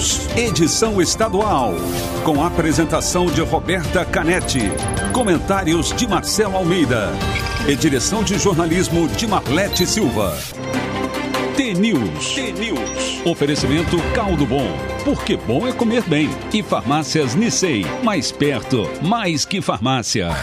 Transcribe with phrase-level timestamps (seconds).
[0.00, 1.74] News, edição estadual.
[2.24, 4.72] Com a apresentação de Roberta Canetti.
[5.12, 7.10] Comentários de Marcelo Almeida.
[7.68, 10.38] E direção de jornalismo de Marlete Silva.
[11.54, 12.32] T-News.
[12.32, 13.26] T-News.
[13.26, 14.68] Oferecimento Caldo Bom.
[15.04, 16.30] Porque bom é comer bem.
[16.50, 17.84] E farmácias Nissei.
[18.02, 20.34] Mais perto, mais que farmácia.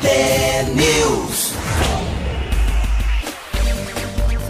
[0.00, 1.29] T-News.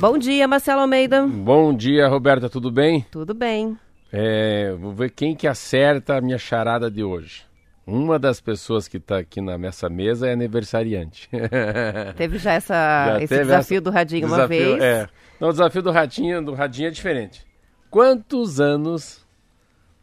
[0.01, 1.27] Bom dia, Marcelo Almeida.
[1.27, 3.05] Bom dia, Roberta, tudo bem?
[3.11, 3.77] Tudo bem.
[4.11, 7.43] É, vou ver quem que acerta a minha charada de hoje.
[7.85, 11.29] Uma das pessoas que está aqui na nessa mesa é aniversariante.
[12.17, 14.83] Teve já, essa, já esse desafio essa, do Radinho desafio, uma vez.
[14.83, 15.07] É.
[15.39, 17.45] Não, o desafio do Radinho, do Radinho é diferente.
[17.87, 19.23] Quantos anos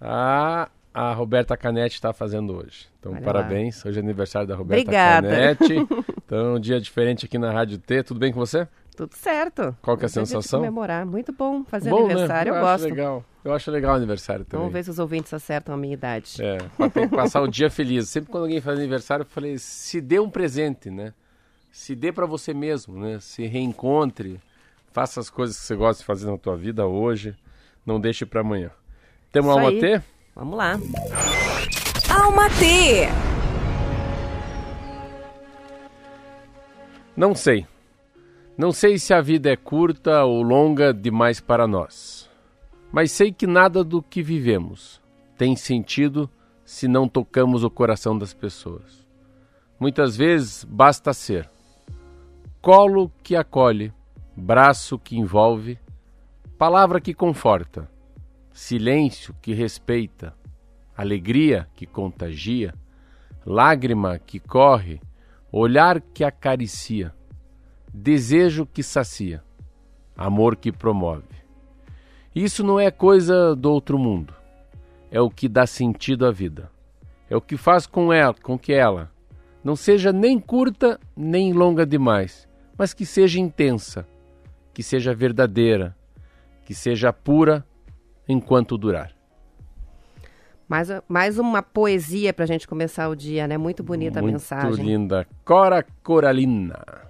[0.00, 2.86] a, a Roberta Canetti está fazendo hoje?
[3.00, 3.82] Então, Olha parabéns.
[3.82, 3.90] Lá.
[3.90, 5.28] Hoje é aniversário da Roberta Obrigada.
[5.28, 5.74] Canetti.
[6.28, 8.02] Então, um dia diferente aqui na Rádio T.
[8.02, 8.68] Tudo bem com você?
[8.98, 9.76] Tudo certo.
[9.80, 10.58] Qual que é a sensação?
[10.58, 11.06] comemorar.
[11.06, 12.14] Muito bom fazer bom, né?
[12.14, 12.58] aniversário, né?
[12.58, 12.82] eu, eu gosto.
[12.82, 13.24] legal.
[13.44, 14.58] Eu acho legal o aniversário também.
[14.58, 16.42] Vamos ver se os ouvintes acertam a minha idade.
[16.42, 18.08] É, tem que passar o dia feliz.
[18.08, 21.14] Sempre quando alguém faz aniversário, eu falei, se dê um presente, né?
[21.70, 23.20] Se dê para você mesmo, né?
[23.20, 24.40] Se reencontre,
[24.92, 27.36] faça as coisas que você gosta de fazer na tua vida hoje,
[27.86, 28.72] não deixe para amanhã.
[29.30, 30.02] Temos uma Alma T?
[30.34, 30.72] Vamos lá.
[32.20, 33.06] Alma T!
[37.16, 37.64] Não sei.
[38.58, 42.28] Não sei se a vida é curta ou longa demais para nós.
[42.90, 45.00] Mas sei que nada do que vivemos
[45.36, 46.28] tem sentido
[46.64, 49.06] se não tocamos o coração das pessoas.
[49.78, 51.48] Muitas vezes basta ser
[52.60, 53.92] colo que acolhe,
[54.36, 55.78] braço que envolve,
[56.58, 57.88] palavra que conforta,
[58.52, 60.34] silêncio que respeita,
[60.96, 62.74] alegria que contagia,
[63.46, 65.00] lágrima que corre,
[65.52, 67.14] olhar que acaricia,
[67.92, 69.42] desejo que sacia,
[70.16, 71.24] amor que promove.
[72.34, 74.34] Isso não é coisa do outro mundo.
[75.10, 76.70] É o que dá sentido à vida.
[77.30, 79.10] É o que faz com ela, com que ela
[79.62, 84.06] não seja nem curta nem longa demais, mas que seja intensa,
[84.72, 85.96] que seja verdadeira,
[86.64, 87.64] que seja pura
[88.26, 89.12] enquanto durar.
[90.68, 93.56] Mais, mais uma poesia para a gente começar o dia, né?
[93.56, 94.68] Muito bonita Muito a mensagem.
[94.68, 95.26] Muito linda.
[95.44, 97.07] Cora Coralina.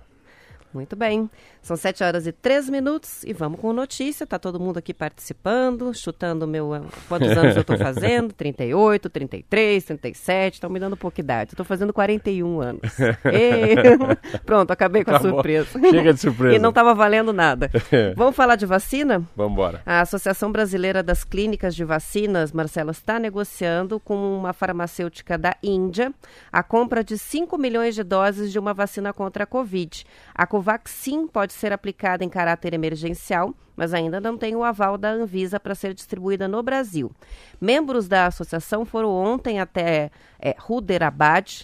[0.72, 1.30] Muito bem.
[1.68, 4.26] São 7 horas e 3 minutos e vamos com notícia.
[4.26, 6.70] Tá todo mundo aqui participando, chutando meu
[7.06, 8.32] quantos anos eu estou fazendo?
[8.32, 11.50] 38, 33, 37, estão me dando pouca idade.
[11.50, 12.80] Estou fazendo 41 anos.
[13.28, 13.76] E...
[14.46, 15.78] Pronto, acabei com a surpresa.
[15.78, 16.56] Chega de surpresa.
[16.56, 17.70] e não estava valendo nada.
[18.16, 19.22] vamos falar de vacina?
[19.36, 19.82] Vamos embora.
[19.84, 26.14] A Associação Brasileira das Clínicas de Vacinas, Marcelo, está negociando com uma farmacêutica da Índia
[26.50, 30.06] a compra de 5 milhões de doses de uma vacina contra a Covid.
[30.34, 35.08] A Covaxin pode ser aplicada em caráter emergencial, mas ainda não tem o aval da
[35.08, 37.12] Anvisa para ser distribuída no Brasil.
[37.60, 40.56] Membros da associação foram ontem até é,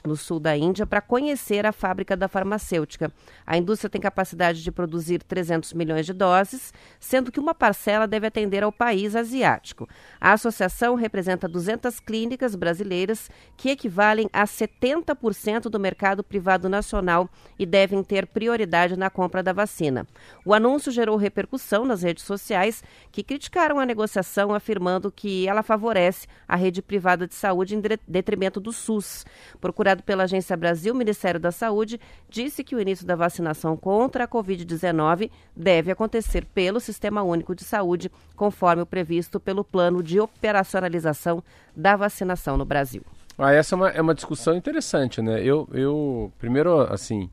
[0.07, 3.11] no sul da Índia, para conhecer a fábrica da farmacêutica.
[3.45, 8.29] A indústria tem capacidade de produzir 300 milhões de doses, sendo que uma parcela deve
[8.29, 9.89] atender ao país asiático.
[10.21, 17.67] A associação representa 200 clínicas brasileiras que equivalem a 70% do mercado privado nacional e
[17.67, 20.07] devem ter prioridade na compra da vacina.
[20.45, 26.29] O anúncio gerou repercussão nas redes sociais, que criticaram a negociação, afirmando que ela favorece
[26.47, 29.25] a rede privada de saúde em detrimento do SUS.
[29.61, 34.25] Procurado pela Agência Brasil, o Ministério da Saúde disse que o início da vacinação contra
[34.25, 40.21] a Covid-19 deve acontecer pelo Sistema Único de Saúde, conforme o previsto pelo Plano de
[40.21, 41.43] Operacionalização
[41.75, 43.03] da Vacinação no Brasil.
[43.37, 45.43] Ah, essa é uma, é uma discussão interessante, né?
[45.43, 47.29] Eu, eu primeiro, assim,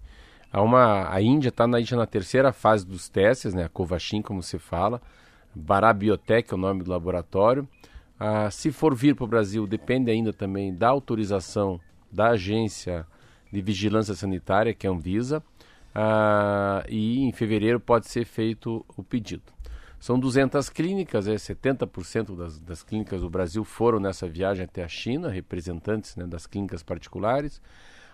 [0.52, 3.66] há uma, a Índia está na, na terceira fase dos testes, né?
[3.66, 5.02] A Covaxin, como se fala.
[5.54, 7.68] Barabiotec é o nome do laboratório.
[8.20, 11.80] Ah, se for vir para o Brasil, depende ainda também da autorização
[12.12, 13.06] da agência
[13.52, 15.44] de vigilância sanitária, que é a Anvisa,
[15.94, 19.44] ah, e em fevereiro pode ser feito o pedido.
[20.00, 24.88] São 200 clínicas, é, 70% das, das clínicas do Brasil foram nessa viagem até a
[24.88, 27.62] China, representantes né, das clínicas particulares.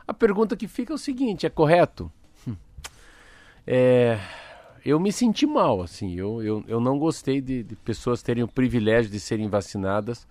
[0.05, 2.11] A pergunta que fica é o seguinte: é correto?
[3.67, 4.17] É,
[4.85, 6.15] eu me senti mal, assim.
[6.15, 10.25] Eu, eu, eu não gostei de, de pessoas terem o privilégio de serem vacinadas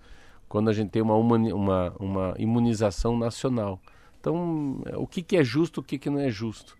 [0.49, 3.79] quando a gente tem uma, uma, uma imunização nacional.
[4.19, 6.75] Então, o que, que é justo, o que, que não é justo?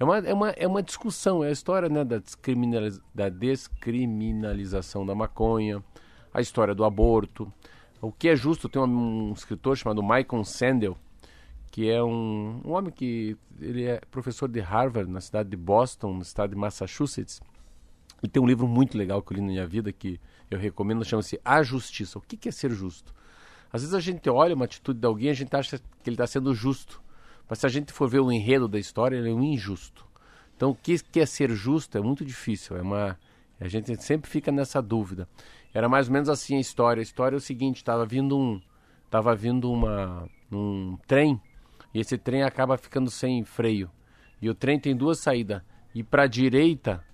[0.00, 5.04] É uma, é, uma, é uma discussão, é a história né, da, descriminaliz, da descriminalização
[5.04, 5.82] da maconha,
[6.32, 7.52] a história do aborto.
[8.00, 10.96] O que é justo, tem um, um escritor chamado Michael Sandel,
[11.70, 16.14] que é um, um homem que ele é professor de Harvard, na cidade de Boston,
[16.14, 17.40] no estado de Massachusetts.
[18.22, 20.20] E tem um livro muito legal que eu li na minha vida, que
[20.50, 22.18] eu recomendo, chama-se A Justiça.
[22.18, 23.14] O que, é ser justo?
[23.72, 26.14] Às vezes a gente olha uma atitude de alguém e a gente acha que ele
[26.14, 27.02] está sendo justo.
[27.48, 30.06] Mas se a gente for ver o enredo da história, ele é um injusto.
[30.56, 32.76] Então, o que, que é ser justo é muito difícil.
[32.76, 33.18] É uma,
[33.60, 35.28] a gente sempre fica nessa dúvida.
[35.72, 37.00] Era mais ou menos assim a história.
[37.00, 38.60] A história é o seguinte: estava vindo um,
[39.04, 41.40] estava vindo uma, um trem
[41.92, 43.90] e esse trem acaba ficando sem freio.
[44.40, 45.62] E o trem tem duas saídas:
[45.94, 47.04] ir para a direita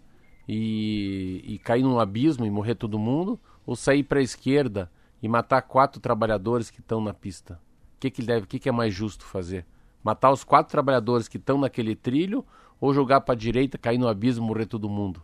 [0.49, 4.91] e, e cair num abismo e morrer todo mundo, ou sair para a esquerda
[5.23, 7.55] e matar quatro trabalhadores que estão na pista.
[7.97, 9.65] O que, que deve, que, que é mais justo fazer?
[10.03, 12.45] Matar os quatro trabalhadores que estão naquele trilho
[12.79, 15.23] ou jogar para a direita, cair no abismo, morrer todo mundo?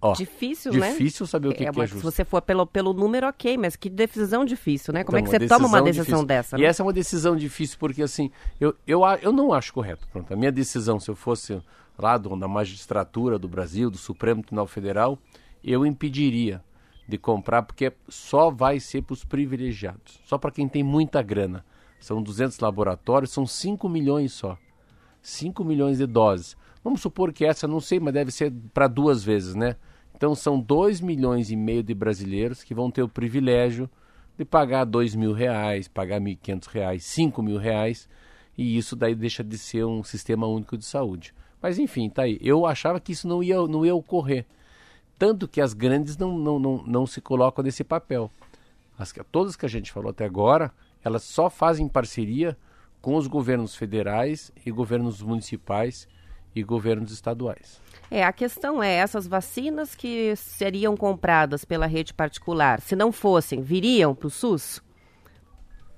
[0.00, 0.90] Ó, difícil, né?
[0.90, 1.98] Difícil saber o que é, que é justo.
[1.98, 5.02] Se você for pelo, pelo número, ok, mas que decisão difícil, né?
[5.02, 6.26] Como então, é que você toma uma decisão difícil.
[6.26, 6.58] dessa?
[6.58, 6.62] Né?
[6.62, 10.06] E essa é uma decisão difícil porque, assim, eu, eu, eu não acho correto.
[10.12, 11.60] Pronto, a minha decisão, se eu fosse
[11.98, 15.18] lá do, da magistratura do Brasil, do Supremo Tribunal Federal,
[15.64, 16.62] eu impediria
[17.08, 21.64] de comprar porque só vai ser para os privilegiados, só para quem tem muita grana.
[22.00, 24.58] São 200 laboratórios, são 5 milhões só.
[25.22, 26.56] 5 milhões de doses.
[26.86, 29.74] Vamos supor que essa, não sei, mas deve ser para duas vezes, né?
[30.14, 33.90] Então são 2 milhões e meio de brasileiros que vão ter o privilégio
[34.38, 38.08] de pagar 2 mil reais, pagar 1.500 reais, 5 mil reais,
[38.56, 41.34] e isso daí deixa de ser um sistema único de saúde.
[41.60, 42.38] Mas enfim, tá aí.
[42.40, 44.46] Eu achava que isso não ia, não ia ocorrer.
[45.18, 48.30] Tanto que as grandes não, não, não, não se colocam nesse papel.
[48.96, 50.72] As, todas que a gente falou até agora,
[51.04, 52.56] elas só fazem parceria
[53.02, 56.06] com os governos federais e governos municipais
[56.56, 57.80] e governos estaduais.
[58.10, 63.62] É, a questão é, essas vacinas que seriam compradas pela rede particular, se não fossem,
[63.62, 64.80] viriam para o SUS?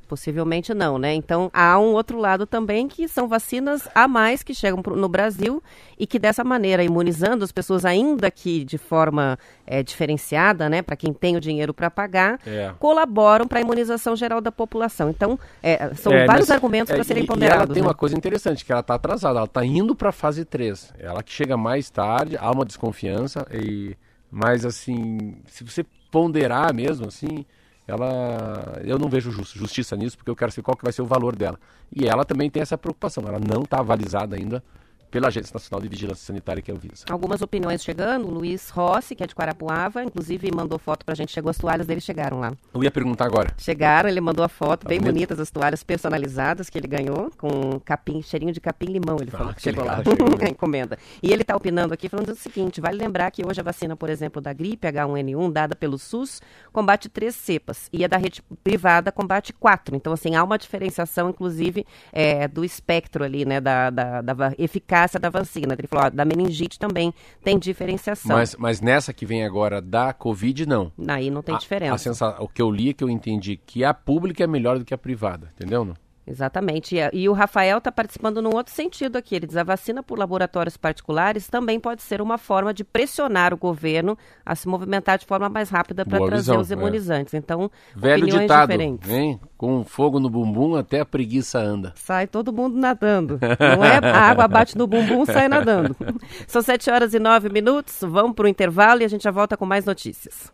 [0.09, 1.13] Possivelmente não, né?
[1.13, 5.63] Então há um outro lado também que são vacinas a mais que chegam no Brasil
[5.99, 10.97] e que dessa maneira, imunizando as pessoas ainda que de forma é, diferenciada, né, para
[10.97, 12.73] quem tem o dinheiro para pagar, é.
[12.79, 15.11] colaboram para a imunização geral da população.
[15.11, 17.61] Então é, são é, vários argumentos para é, serem ponderados.
[17.61, 17.89] E ela tem né?
[17.89, 20.95] uma coisa interessante que ela está atrasada, ela está indo para a fase 3.
[20.99, 23.95] Ela que chega mais tarde, há uma desconfiança e
[24.31, 27.45] mas assim, se você ponderar mesmo assim,
[27.89, 31.07] ela eu não vejo justiça nisso porque eu quero saber qual que vai ser o
[31.07, 31.59] valor dela.
[31.95, 34.63] E ela também tem essa preocupação ela não está avalizada ainda
[35.11, 37.05] pela Agência Nacional de Vigilância Sanitária, que é o Visa.
[37.11, 38.27] Algumas opiniões chegando.
[38.27, 41.33] O Luiz Rossi, que é de Quarapuava, inclusive mandou foto pra gente.
[41.33, 42.53] Chegou as toalhas dele, chegaram lá.
[42.75, 43.55] Eu ia perguntar agora.
[43.57, 45.15] Chegaram, ele mandou a foto, tá bem bonito.
[45.15, 49.55] bonitas, as toalhas personalizadas que ele ganhou, com capim, cheirinho de capim-limão, ele ah, falou
[49.55, 50.05] que chegou legal, lá.
[50.05, 50.99] Chegou, encomenda.
[51.23, 54.11] E ele tá opinando aqui, falando o seguinte, vale lembrar que hoje a vacina, por
[54.11, 57.89] exemplo, da gripe H1N1, dada pelo SUS, combate três cepas.
[57.93, 59.97] E a da rede privada combate quatro.
[59.97, 64.98] Então, assim, há uma diferenciação, inclusive, é, do espectro ali, né, da, da, da eficácia
[64.99, 65.75] eficácia da vacina.
[65.79, 68.37] Ele falou, ó, da meningite também tem diferenciação.
[68.37, 70.93] Mas, mas nessa que vem agora da Covid, não.
[71.07, 71.95] Aí não tem a, diferença.
[71.95, 72.37] A sensa...
[72.41, 74.95] O que eu li é que eu entendi que a pública é melhor do que
[74.95, 75.85] a privada, entendeu?
[75.85, 75.95] Não?
[76.29, 76.97] Exatamente.
[76.97, 79.35] E, e o Rafael está participando num outro sentido aqui.
[79.35, 83.57] Ele diz a vacina por laboratórios particulares também pode ser uma forma de pressionar o
[83.57, 86.75] governo a se movimentar de forma mais rápida para trazer visão, os é.
[86.75, 87.33] imunizantes.
[87.33, 87.39] É.
[87.39, 89.11] Então, Velho ditado, diferentes.
[89.11, 89.41] Hein?
[89.57, 91.93] Com fogo no bumbum até a preguiça anda.
[91.97, 93.39] Sai todo mundo nadando.
[93.41, 93.99] Não é?
[93.99, 95.97] A água bate no bumbum, sai nadando.
[96.47, 97.99] São sete horas e nove minutos.
[98.03, 100.53] Vamos para o intervalo e a gente já volta com mais notícias.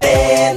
[0.00, 0.54] É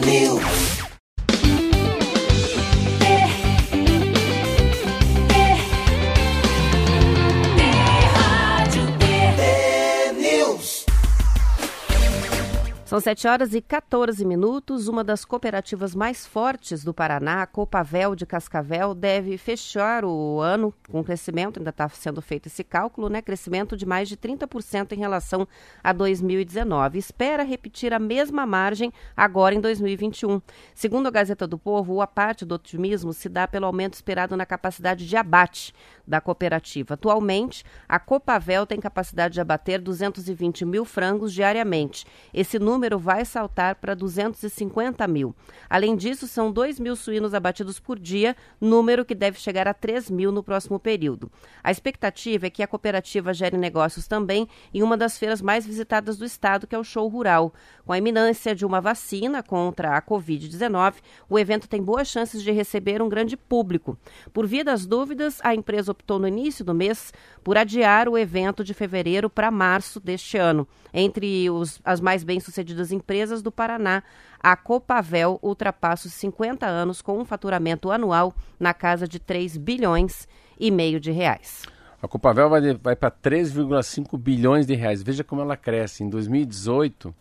[12.90, 14.88] São 7 horas e 14 minutos.
[14.88, 20.74] Uma das cooperativas mais fortes do Paraná, a Copavel de Cascavel, deve fechar o ano
[20.90, 23.22] com crescimento, ainda está sendo feito esse cálculo, né?
[23.22, 25.48] Crescimento de mais de 30% em relação
[25.84, 26.98] a 2019.
[26.98, 30.42] Espera repetir a mesma margem agora em 2021.
[30.74, 34.48] Segundo a Gazeta do Povo, a parte do otimismo se dá pelo aumento esperado na
[34.48, 35.76] capacidade de abate
[36.10, 36.96] da cooperativa.
[36.96, 42.06] Atualmente, a Copavel tem capacidade de abater 220 mil frangos diariamente.
[42.34, 45.36] Esse número vai saltar para 250 mil.
[45.70, 50.10] Além disso, são 2 mil suínos abatidos por dia, número que deve chegar a 3
[50.10, 51.32] mil no próximo período.
[51.64, 56.18] A expectativa é que a cooperativa gere negócios também em uma das feiras mais visitadas
[56.18, 57.54] do estado, que é o Show Rural.
[57.86, 60.96] Com a iminência de uma vacina contra a Covid-19,
[61.30, 63.98] o evento tem boas chances de receber um grande público.
[64.34, 67.14] Por via das dúvidas, a empresa optou no início do mês
[67.44, 70.68] por adiar o evento de fevereiro para março deste ano.
[70.94, 74.02] Entre os, as mais bem-sucedidas empresas do Paraná,
[74.40, 80.28] a Copavel ultrapassa os 50 anos com um faturamento anual na casa de 3 bilhões
[80.60, 81.64] e meio de reais.
[82.02, 85.04] A Copavel vai, vai para 3,5 bilhões de reais.
[85.04, 86.02] Veja como ela cresce.
[86.02, 87.14] Em 2018,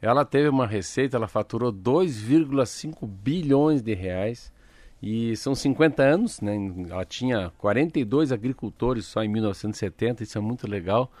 [0.00, 4.52] ela teve uma receita, ela faturou 2,5 bilhões de reais.
[5.08, 6.56] E são 50 anos, né?
[6.90, 11.12] Ela tinha 42 agricultores só em 1970, isso é muito legal.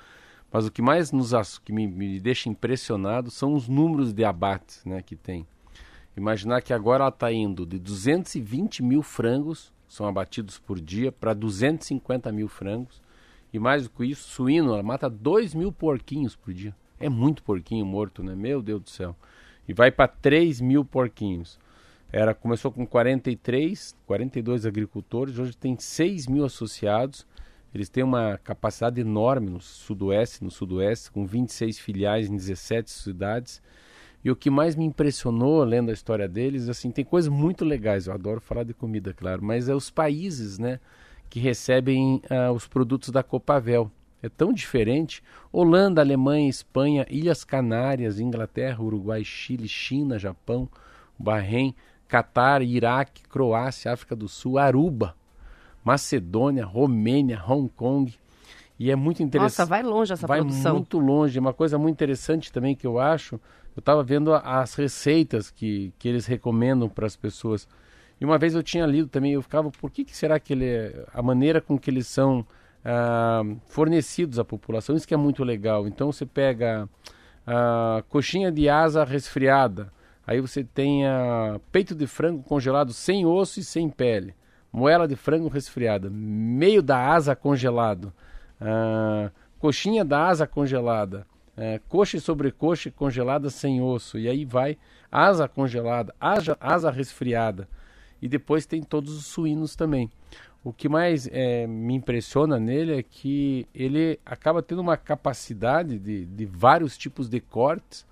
[0.50, 4.84] Mas o que mais nos que me, me deixa impressionado são os números de abates
[4.84, 5.46] né, que tem.
[6.16, 11.32] Imaginar que agora ela está indo de 220 mil frangos, são abatidos por dia, para
[11.32, 13.00] 250 mil frangos.
[13.52, 16.74] E mais do que isso, suíno, ela mata 2 mil porquinhos por dia.
[16.98, 18.34] É muito porquinho morto, né?
[18.34, 19.14] Meu Deus do céu.
[19.68, 21.56] E vai para 3 mil porquinhos.
[22.12, 27.26] Era, começou com 43, 42 agricultores, hoje tem 6 mil associados.
[27.74, 33.60] Eles têm uma capacidade enorme no sudoeste, no sudoeste, com 26 filiais em 17 cidades.
[34.24, 38.06] E o que mais me impressionou lendo a história deles, assim, tem coisas muito legais.
[38.06, 40.80] Eu adoro falar de comida, claro, mas é os países, né,
[41.28, 43.90] que recebem uh, os produtos da Copavel.
[44.22, 45.22] É tão diferente.
[45.52, 50.68] Holanda, Alemanha, Espanha, Ilhas Canárias, Inglaterra, Uruguai, Chile, China, Japão,
[51.18, 51.74] Bahrein,
[52.08, 55.14] Catar, Iraque, Croácia, África do Sul, Aruba,
[55.84, 58.14] Macedônia, Romênia, Hong Kong.
[58.78, 59.58] E é muito interessante.
[59.58, 60.62] Nossa, vai longe essa vai produção.
[60.62, 61.38] Vai muito longe.
[61.38, 63.36] Uma coisa muito interessante também que eu acho,
[63.76, 67.68] eu estava vendo as receitas que, que eles recomendam para as pessoas.
[68.20, 70.94] E uma vez eu tinha lido também, eu ficava, por que, que será que ele,
[71.12, 72.46] a maneira com que eles são
[72.88, 75.88] ah, fornecidos à população, isso que é muito legal.
[75.88, 76.88] Então você pega
[77.44, 79.92] a coxinha de asa resfriada,
[80.26, 84.34] aí você tem a peito de frango congelado sem osso e sem pele.
[84.72, 88.12] Moela de frango resfriada, meio da asa congelado,
[88.60, 94.76] ah, coxinha da asa congelada, ah, coxa e sobrecoxa congelada sem osso, e aí vai
[95.10, 97.68] asa congelada, asa, asa resfriada,
[98.20, 100.10] e depois tem todos os suínos também.
[100.66, 106.26] O que mais é, me impressiona nele é que ele acaba tendo uma capacidade de,
[106.26, 108.04] de vários tipos de cortes.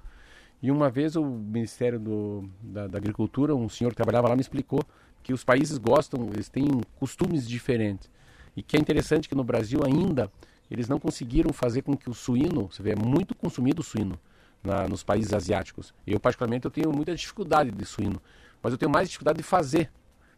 [0.64, 4.40] E uma vez o Ministério do, da, da Agricultura, um senhor que trabalhava lá, me
[4.40, 4.82] explicou
[5.22, 6.66] que os países gostam, eles têm
[6.98, 8.10] costumes diferentes.
[8.56, 10.32] E que é interessante que no Brasil ainda
[10.70, 14.18] eles não conseguiram fazer com que o suíno, você vê, é muito consumido o suíno
[14.62, 15.92] na, nos países asiáticos.
[16.06, 18.18] Eu, particularmente, eu tenho muita dificuldade de suíno,
[18.62, 19.90] mas eu tenho mais dificuldade de fazer.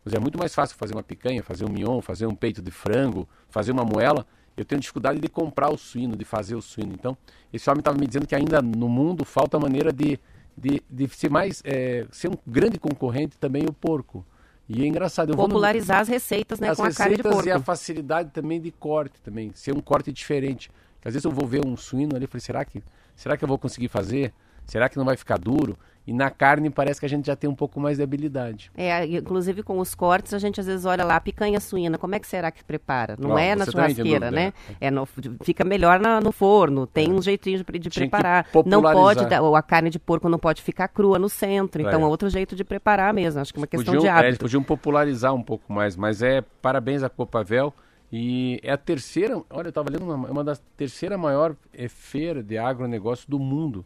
[0.05, 2.73] Mas é muito mais fácil fazer uma picanha, fazer um mignon, fazer um peito de
[2.73, 4.27] frango, fazer uma moela.
[4.57, 6.93] Eu tenho dificuldade de comprar o suíno, de fazer o suíno.
[6.95, 7.17] Então,
[7.53, 10.19] esse homem estava me dizendo que ainda no mundo falta maneira de,
[10.57, 14.25] de, de ser mais, é, ser um grande concorrente também o porco.
[14.69, 15.33] E é engraçado.
[15.33, 16.03] Eu Popularizar no...
[16.03, 16.71] as receitas, né?
[16.71, 17.49] As com receitas a carne de porco.
[17.49, 19.53] e a facilidade também de corte também.
[19.55, 20.71] Ser um corte diferente.
[21.05, 22.83] Às vezes eu vou ver um suíno ali e falei, será que,
[23.15, 24.33] será que eu vou conseguir fazer?
[24.67, 25.77] Será que não vai ficar duro?
[26.07, 28.71] E na carne parece que a gente já tem um pouco mais de habilidade.
[28.77, 32.21] É, inclusive com os cortes, a gente às vezes olha lá, picanha suína, como é
[32.21, 33.17] que será que prepara?
[33.19, 34.53] Não, é na churrasqueira, né?
[34.81, 34.87] É.
[34.87, 35.05] é no,
[35.43, 37.13] fica melhor na, no forno, tem é.
[37.13, 38.47] um jeitinho de, de preparar.
[38.65, 42.07] Não pode, a carne de porco não pode ficar crua no centro, então é, é
[42.07, 43.41] outro jeito de preparar mesmo.
[43.41, 44.25] Acho que é uma questão podiam, de hábito.
[44.25, 47.75] É, eles podiam popularizar um pouco mais, mas é parabéns à Copavel.
[48.13, 52.45] E é a terceira, olha, eu estava lendo uma, uma das terceira maior é, feira
[52.45, 53.85] de agronegócio do mundo.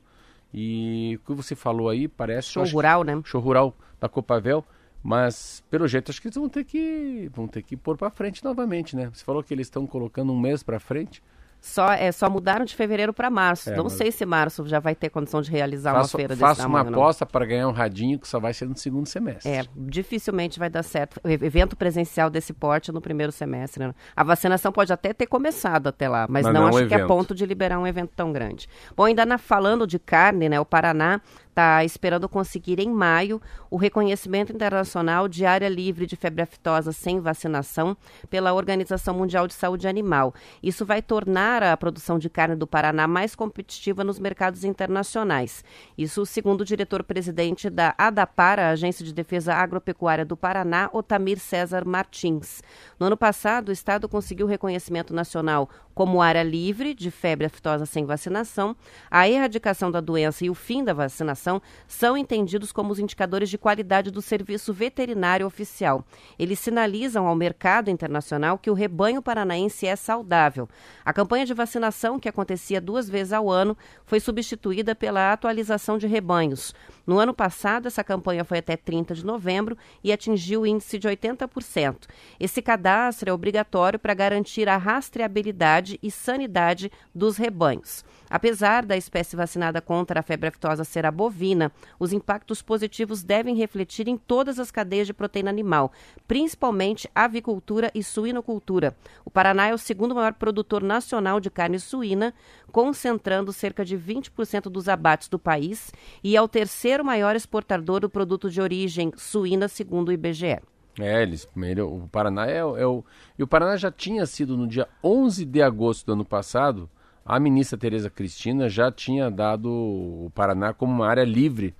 [0.52, 2.50] E o que você falou aí parece.
[2.50, 3.20] Show rural, né?
[3.24, 4.64] Show rural da Copavel.
[5.02, 8.44] Mas, pelo jeito, acho que eles vão ter que, vão ter que pôr para frente
[8.44, 9.10] novamente, né?
[9.12, 11.22] Você falou que eles estão colocando um mês para frente.
[11.60, 13.70] Só, é, só mudaram de fevereiro para março.
[13.70, 13.92] É, não mas...
[13.92, 16.80] sei se março já vai ter condição de realizar faço, uma feira desse Faço uma
[16.80, 19.50] aposta para ganhar um radinho que só vai ser no segundo semestre.
[19.50, 21.20] É, dificilmente vai dar certo.
[21.24, 23.86] Evento presencial desse porte no primeiro semestre.
[23.86, 23.94] Né?
[24.16, 27.06] A vacinação pode até ter começado até lá, mas, mas não, não acho que é
[27.06, 28.66] ponto de liberar um evento tão grande.
[28.96, 30.58] Bom, ainda na, falando de carne, né?
[30.58, 31.20] O Paraná
[31.60, 33.40] está esperando conseguir em maio
[33.70, 37.94] o reconhecimento internacional de área livre de febre aftosa sem vacinação
[38.30, 40.34] pela Organização Mundial de Saúde Animal.
[40.62, 45.62] Isso vai tornar a produção de carne do Paraná mais competitiva nos mercados internacionais.
[45.98, 51.84] Isso segundo o diretor-presidente da ADAPAR, a Agência de Defesa Agropecuária do Paraná, Otamir César
[51.84, 52.62] Martins.
[52.98, 55.68] No ano passado, o Estado conseguiu reconhecimento nacional
[56.00, 58.74] como área livre de febre aftosa sem vacinação,
[59.10, 63.58] a erradicação da doença e o fim da vacinação são entendidos como os indicadores de
[63.58, 66.02] qualidade do serviço veterinário oficial.
[66.38, 70.66] Eles sinalizam ao mercado internacional que o rebanho paranaense é saudável.
[71.04, 73.76] A campanha de vacinação, que acontecia duas vezes ao ano,
[74.06, 76.74] foi substituída pela atualização de rebanhos.
[77.06, 81.08] No ano passado, essa campanha foi até 30 de novembro e atingiu o índice de
[81.08, 82.06] 80%.
[82.38, 88.04] Esse cadastro é obrigatório para garantir a rastreabilidade e sanidade dos rebanhos.
[88.28, 93.56] Apesar da espécie vacinada contra a febre aftosa ser a bovina, os impactos positivos devem
[93.56, 95.90] refletir em todas as cadeias de proteína animal,
[96.28, 98.96] principalmente avicultura e suinocultura.
[99.24, 102.32] O Paraná é o segundo maior produtor nacional de carne suína,
[102.70, 105.90] concentrando cerca de 20% dos abates do país,
[106.22, 110.60] e é o terceiro maior exportador do produto de origem suína, segundo o IBGE.
[110.98, 111.48] É, eles
[111.86, 113.04] o Paraná é, é o.
[113.38, 116.90] E o Paraná já tinha sido no dia 11 de agosto do ano passado
[117.24, 121.74] a ministra Tereza Cristina já tinha dado o Paraná como uma área livre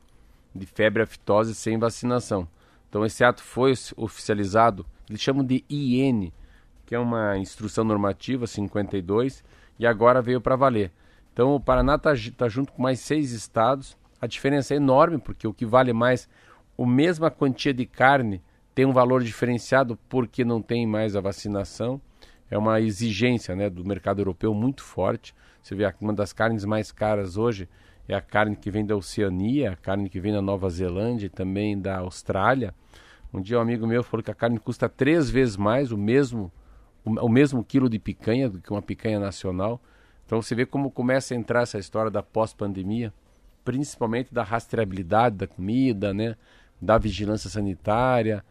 [0.54, 2.46] de febre aftosa sem vacinação.
[2.88, 6.32] Então esse ato foi oficializado, eles chamam de IN,
[6.86, 9.42] que é uma instrução normativa 52,
[9.78, 10.92] e agora veio para valer.
[11.32, 13.96] Então o Paraná está tá junto com mais seis estados.
[14.20, 16.28] A diferença é enorme, porque o que vale mais,
[16.78, 18.40] a mesma quantia de carne
[18.74, 22.00] tem um valor diferenciado porque não tem mais a vacinação
[22.50, 25.34] é uma exigência né, do mercado europeu muito forte.
[25.62, 27.68] Você vê uma das carnes mais caras hoje
[28.08, 31.30] é a carne que vem da Oceania, a carne que vem da Nova Zelândia e
[31.30, 32.74] também da Austrália.
[33.32, 36.52] Um dia um amigo meu falou que a carne custa três vezes mais o mesmo
[37.04, 39.80] o, mesmo quilo de picanha do que uma picanha nacional.
[40.26, 43.14] Então você vê como começa a entrar essa história da pós-pandemia,
[43.64, 46.36] principalmente da rastreabilidade da comida, né,
[46.80, 48.44] da vigilância sanitária,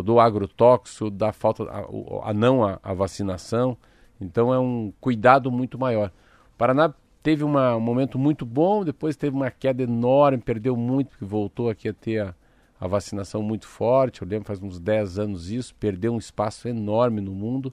[0.00, 3.76] do agrotóxico, da falta, a, a não a, a, vacinação.
[4.20, 6.10] Então é um cuidado muito maior.
[6.54, 11.10] O Paraná teve uma, um momento muito bom, depois teve uma queda enorme, perdeu muito,
[11.10, 12.34] porque voltou aqui a ter a,
[12.80, 14.22] a vacinação muito forte.
[14.22, 17.72] Eu lembro faz uns 10 anos isso, perdeu um espaço enorme no mundo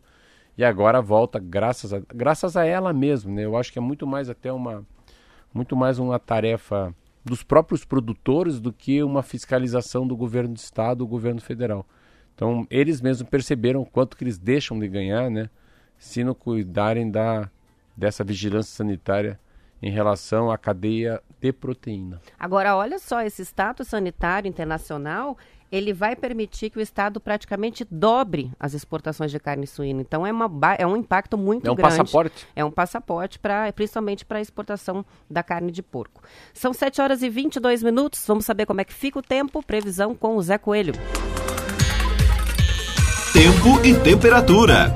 [0.58, 3.46] e agora volta graças a, graças a ela mesmo, né?
[3.46, 4.86] Eu acho que é muito mais até uma
[5.54, 11.00] muito mais uma tarefa dos próprios produtores do que uma fiscalização do governo do estado,
[11.00, 11.86] do governo federal.
[12.40, 15.50] Então, eles mesmos perceberam o quanto que eles deixam de ganhar, né?
[15.98, 17.50] Se não cuidarem da,
[17.98, 19.38] dessa vigilância sanitária
[19.82, 22.22] em relação à cadeia de proteína.
[22.40, 25.38] Agora, olha só, esse status sanitário internacional,
[25.70, 30.00] ele vai permitir que o Estado praticamente dobre as exportações de carne suína.
[30.00, 31.68] Então, é, uma, é um impacto muito grande.
[31.68, 31.98] É um grande.
[31.98, 32.48] passaporte?
[32.56, 36.24] É um passaporte, pra, principalmente para a exportação da carne de porco.
[36.54, 38.24] São 7 horas e 22 minutos.
[38.26, 39.62] Vamos saber como é que fica o tempo.
[39.62, 40.94] Previsão com o Zé Coelho.
[43.40, 44.94] Tempo e temperatura.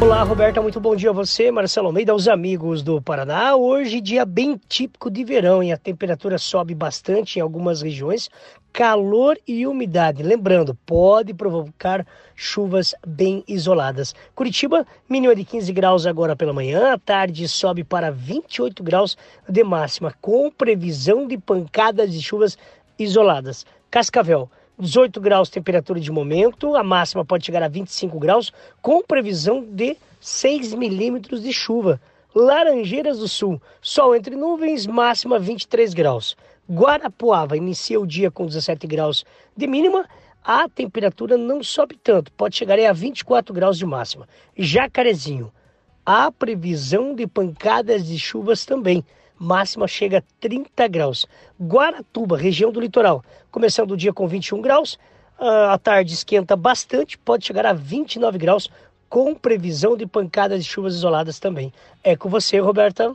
[0.00, 3.54] Olá, Roberta, muito bom dia a você, Marcelo Almeida, aos amigos do Paraná.
[3.56, 8.30] Hoje, dia bem típico de verão e a temperatura sobe bastante em algumas regiões.
[8.72, 10.22] Calor e umidade.
[10.22, 14.14] Lembrando, pode provocar chuvas bem isoladas.
[14.34, 19.14] Curitiba, mínima de 15 graus agora pela manhã, à tarde sobe para 28 graus
[19.46, 22.56] de máxima, com previsão de pancadas de chuvas
[22.98, 23.66] isoladas.
[23.90, 29.64] Cascavel, 18 graus temperatura de momento, a máxima pode chegar a 25 graus, com previsão
[29.64, 32.00] de 6 milímetros de chuva.
[32.34, 36.36] Laranjeiras do Sul, sol entre nuvens, máxima 23 graus.
[36.68, 39.24] Guarapuava inicia o dia com 17 graus
[39.56, 40.08] de mínima,
[40.42, 44.28] a temperatura não sobe tanto, pode chegar a 24 graus de máxima.
[44.56, 45.52] Jacarezinho,
[46.04, 49.04] há previsão de pancadas de chuvas também
[49.38, 51.26] máxima chega a 30 graus.
[51.60, 54.98] Guaratuba, região do litoral, começando o dia com 21 graus,
[55.38, 58.70] à tarde esquenta bastante, pode chegar a 29 graus,
[59.08, 61.72] com previsão de pancadas de chuvas isoladas também.
[62.02, 63.14] É com você, Roberta.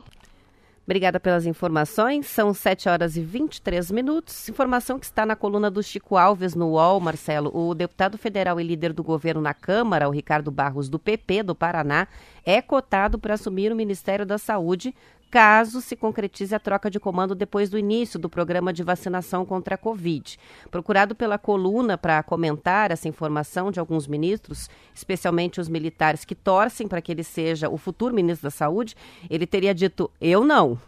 [0.90, 2.26] Obrigada pelas informações.
[2.26, 4.48] São 7 horas e 23 minutos.
[4.48, 7.50] Informação que está na coluna do Chico Alves no UOL, Marcelo.
[7.54, 11.54] O deputado federal e líder do governo na Câmara, o Ricardo Barros, do PP do
[11.54, 12.08] Paraná,
[12.44, 14.92] é cotado para assumir o Ministério da Saúde
[15.30, 19.76] caso se concretize a troca de comando depois do início do programa de vacinação contra
[19.76, 20.38] a Covid.
[20.70, 26.88] Procurado pela coluna para comentar essa informação de alguns ministros, especialmente os militares que torcem
[26.88, 28.96] para que ele seja o futuro ministro da Saúde,
[29.28, 30.78] ele teria dito: eu não.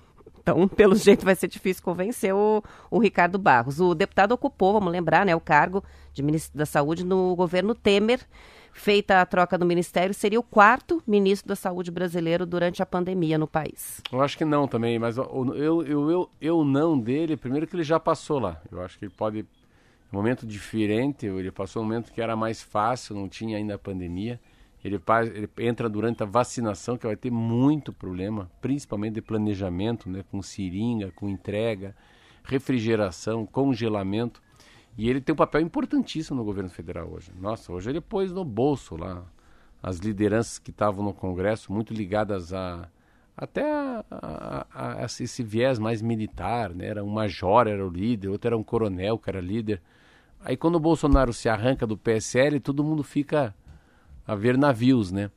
[0.41, 3.81] Então, pelo jeito, vai ser difícil convencer o, o Ricardo Barros.
[3.81, 8.21] O deputado ocupou, vamos lembrar, né, o cargo de ministro da Saúde no governo Temer
[8.73, 13.39] feita a troca do ministério, seria o quarto ministro da Saúde brasileiro durante a pandemia
[13.39, 14.01] no país.
[14.11, 17.85] Eu acho que não também, mas eu, eu, eu, eu, não dele, primeiro que ele
[17.85, 18.61] já passou lá.
[18.71, 19.47] Eu acho que ele pode.
[20.13, 23.79] Um momento diferente, ele passou um momento que era mais fácil, não tinha ainda a
[23.79, 24.39] pandemia.
[24.85, 30.11] Ele, faz, ele entra durante a vacinação, que vai ter muito problema, principalmente de planejamento,
[30.11, 31.95] né, com seringa, com entrega,
[32.45, 34.43] refrigeração, congelamento.
[34.97, 37.31] E ele tem um papel importantíssimo no governo federal hoje.
[37.39, 39.25] Nossa, hoje ele pôs no bolso lá
[39.83, 42.89] as lideranças que estavam no Congresso, muito ligadas a
[43.35, 46.87] até a, a, a, esse viés mais militar, né?
[46.87, 49.81] Era um major, era o líder, outro era um coronel que era líder.
[50.45, 53.55] Aí quando o Bolsonaro se arranca do PSL, todo mundo fica
[54.27, 55.31] a ver navios, né?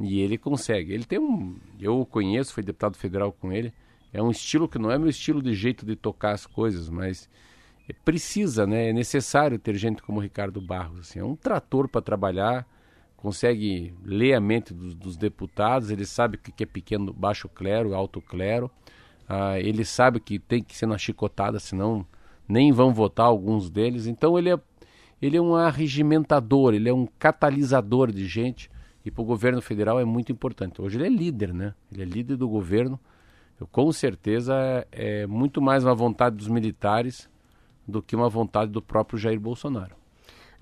[0.00, 0.92] E ele consegue.
[0.92, 1.56] Ele tem um.
[1.80, 3.72] Eu o conheço, fui deputado federal com ele.
[4.12, 7.28] É um estilo que não é meu estilo de jeito de tocar as coisas, mas
[8.04, 8.90] precisa, né?
[8.90, 11.00] É necessário ter gente como Ricardo Barros.
[11.00, 12.66] Assim, é um trator para trabalhar,
[13.16, 17.94] consegue ler a mente dos, dos deputados, ele sabe o que é pequeno, baixo clero,
[17.94, 18.70] alto clero.
[19.28, 22.06] Ah, ele sabe que tem que ser na chicotada, senão
[22.48, 24.06] nem vão votar alguns deles.
[24.06, 24.58] Então ele é
[25.20, 28.68] ele é um arregimentador, ele é um catalisador de gente
[29.04, 30.82] e para o governo federal é muito importante.
[30.82, 31.74] Hoje ele é líder, né?
[31.92, 32.98] Ele é líder do governo.
[33.60, 37.30] Eu, com certeza é, é muito mais uma vontade dos militares
[37.86, 40.01] do que uma vontade do próprio Jair Bolsonaro.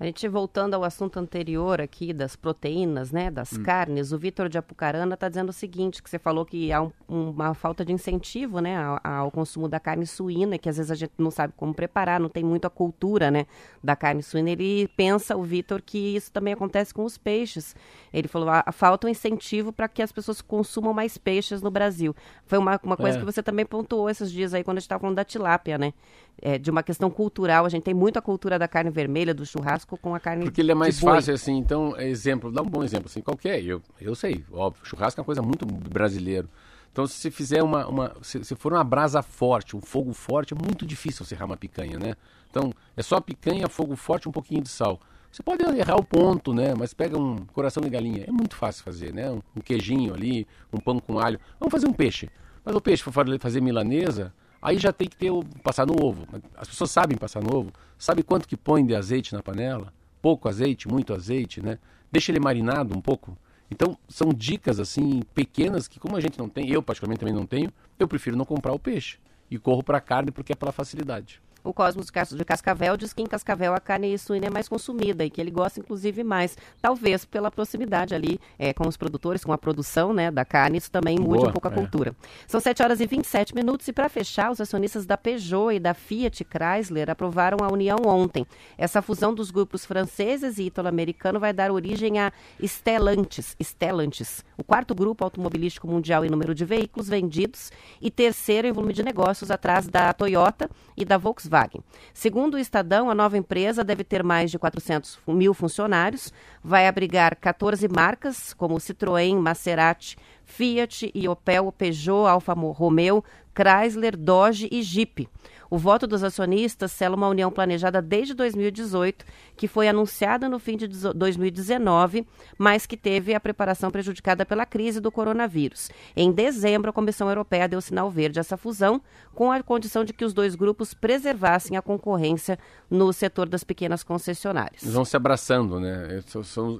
[0.01, 3.61] A gente voltando ao assunto anterior aqui das proteínas, né, das hum.
[3.61, 6.91] carnes, o Vitor de Apucarana está dizendo o seguinte, que você falou que há um,
[7.07, 10.95] uma falta de incentivo, né, ao, ao, consumo da carne suína, que às vezes a
[10.95, 13.45] gente não sabe como preparar, não tem muita cultura, né,
[13.83, 14.49] da carne suína.
[14.49, 17.75] Ele pensa, o Vitor, que isso também acontece com os peixes.
[18.11, 21.69] Ele falou, a, a falta um incentivo para que as pessoas consumam mais peixes no
[21.69, 22.15] Brasil.
[22.47, 23.19] Foi uma, uma coisa é.
[23.19, 25.93] que você também pontuou esses dias aí quando a gente estava falando da tilápia, né,
[26.41, 27.67] é, de uma questão cultural.
[27.67, 30.71] A gente tem muita cultura da carne vermelha, do churrasco com a carne Porque ele
[30.71, 31.57] é mais fácil, assim.
[31.57, 33.63] Então, exemplo, dá um bom exemplo, assim, qualquer.
[33.63, 36.47] Eu, eu sei, óbvio, churrasco é uma coisa muito brasileira.
[36.91, 37.87] Então, se você fizer uma.
[37.87, 41.45] uma se, se, for uma brasa forte, um fogo forte, é muito difícil você errar
[41.45, 42.15] uma picanha, né?
[42.49, 44.99] Então, é só picanha, fogo forte um pouquinho de sal.
[45.31, 46.73] Você pode errar o ponto, né?
[46.77, 48.25] Mas pega um coração de galinha.
[48.27, 49.31] É muito fácil fazer, né?
[49.31, 51.39] Um, um queijinho ali, um pão com alho.
[51.57, 52.29] Vamos fazer um peixe.
[52.65, 56.27] Mas o peixe for fazer milanesa, Aí já tem que ter o passar no ovo.
[56.55, 57.71] As pessoas sabem passar no ovo.
[57.97, 59.91] Sabe quanto que põe de azeite na panela?
[60.21, 61.79] Pouco azeite, muito azeite, né?
[62.11, 63.35] Deixa ele marinado um pouco.
[63.71, 67.45] Então, são dicas assim pequenas que como a gente não tem, eu particularmente também não
[67.45, 69.17] tenho, eu prefiro não comprar o peixe
[69.49, 71.41] e corro para a carne porque é pela facilidade.
[71.63, 75.29] O Cosmos de Cascavel diz que em Cascavel a carne suína é mais consumida e
[75.29, 76.57] que ele gosta, inclusive, mais.
[76.81, 80.89] Talvez pela proximidade ali é, com os produtores, com a produção né, da carne, isso
[80.89, 81.73] também mude Boa, um pouco a é.
[81.73, 82.15] cultura.
[82.47, 85.93] São 7 horas e 27 minutos e, para fechar, os acionistas da Peugeot e da
[85.93, 88.45] Fiat Chrysler aprovaram a união ontem.
[88.77, 92.31] Essa fusão dos grupos franceses e italo-americano vai dar origem a
[92.63, 97.71] Stellantis, Stellantis, o quarto grupo automobilístico mundial em número de veículos vendidos
[98.01, 101.50] e terceiro em volume de negócios atrás da Toyota e da Volkswagen.
[101.51, 101.83] Volkswagen.
[102.13, 106.31] Segundo o Estadão, a nova empresa deve ter mais de 400 mil funcionários,
[106.63, 114.69] vai abrigar 14 marcas, como Citroën, Maserati, Fiat e Opel, Peugeot, Alfa Romeo, Chrysler, Dodge
[114.71, 115.27] e Jeep.
[115.71, 119.23] O voto dos acionistas sela uma união planejada desde 2018,
[119.55, 124.99] que foi anunciada no fim de 2019, mas que teve a preparação prejudicada pela crise
[124.99, 125.89] do coronavírus.
[126.13, 129.01] Em dezembro, a Comissão Europeia deu sinal verde a essa fusão,
[129.33, 134.03] com a condição de que os dois grupos preservassem a concorrência no setor das pequenas
[134.03, 134.83] concessionárias.
[134.83, 136.21] Eles vão se abraçando, né?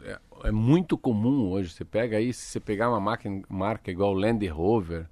[0.04, 1.70] É, é muito comum hoje.
[1.70, 3.00] Você pega aí, se você pegar uma
[3.48, 5.08] marca igual Land Rover,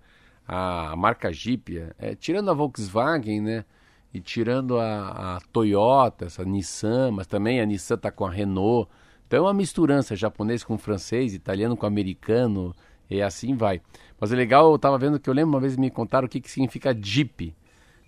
[0.49, 3.65] a, marca Jeep, é, tirando a Volkswagen, né?
[4.11, 8.89] E tirando a, a, Toyota, essa Nissan, mas também a Nissan está com a Renault.
[9.27, 12.75] Então é uma misturança japonês com francês, italiano com americano,
[13.07, 13.79] e assim vai.
[14.19, 16.41] Mas é legal, eu estava vendo que eu lembro uma vez me contaram o que,
[16.41, 17.55] que significa Jeep.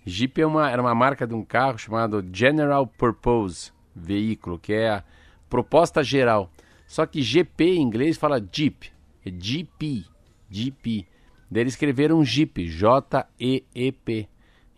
[0.04, 4.90] Jeep é uma, era uma marca de um carro chamado General Purpose Veículo, que é
[4.90, 5.04] a
[5.48, 6.50] proposta geral.
[6.88, 8.90] Só que GP em inglês fala Jeep,
[9.24, 10.04] é GP,
[10.50, 11.11] GP.
[11.52, 14.26] Daí eles escreveram Jeep, J-E-E-P.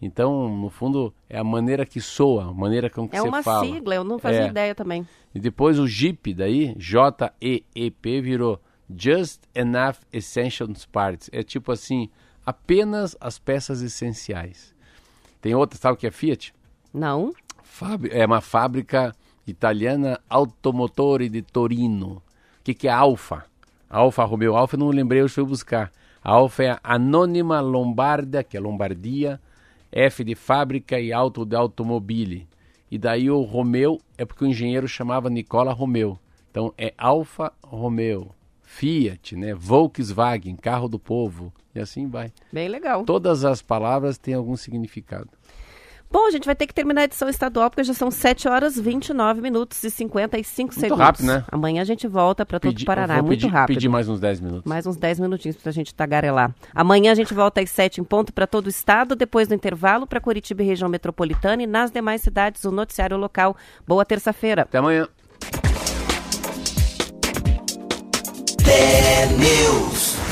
[0.02, 3.58] Então, no fundo, é a maneira que soa, a maneira com que é você fala.
[3.64, 4.48] É uma sigla, eu não fazia é.
[4.48, 5.06] ideia também.
[5.32, 8.60] E depois o Jeep, daí, J-E-E-P, virou
[8.90, 11.30] Just Enough Essential Parts.
[11.32, 12.10] É tipo assim,
[12.44, 14.74] apenas as peças essenciais.
[15.40, 16.52] Tem outra, sabe o que é Fiat?
[16.92, 17.32] Não.
[17.62, 19.14] Fábio, é uma fábrica
[19.46, 22.16] italiana Automotore de Torino.
[22.16, 23.44] O que, que é Alfa?
[23.88, 25.92] Alfa Romeo Alfa, não lembrei, eu fui buscar.
[26.24, 29.38] A Alfa é Anônima Lombardia, que é Lombardia,
[29.92, 32.48] F de fábrica e auto de automobile.
[32.90, 36.18] E daí o Romeo é porque o engenheiro chamava Nicola Romeo.
[36.50, 38.30] Então é Alfa Romeo,
[38.62, 39.52] Fiat, né?
[39.52, 41.52] Volkswagen, carro do povo.
[41.74, 42.32] E assim vai.
[42.50, 43.04] Bem legal.
[43.04, 45.28] Todas as palavras têm algum significado.
[46.14, 48.79] Bom, a gente vai ter que terminar a edição estadual porque já são 7 horas
[48.79, 51.05] 29 minutos e 55 Muito segundos.
[51.05, 51.44] rápido, né?
[51.50, 53.16] Amanhã a gente volta para todo o Paraná.
[53.16, 53.74] É muito pedir, rápido.
[53.74, 54.62] pedir mais uns 10 minutos.
[54.64, 56.55] Mais uns 10 minutinhos pra gente tagarelar.
[56.72, 60.07] Amanhã a gente volta às 7 em ponto para todo o estado, depois do intervalo
[60.07, 63.57] para Curitiba e região metropolitana e nas demais cidades o noticiário local.
[63.85, 64.62] Boa terça-feira.
[64.62, 65.09] Até amanhã.
[68.62, 70.23] Seja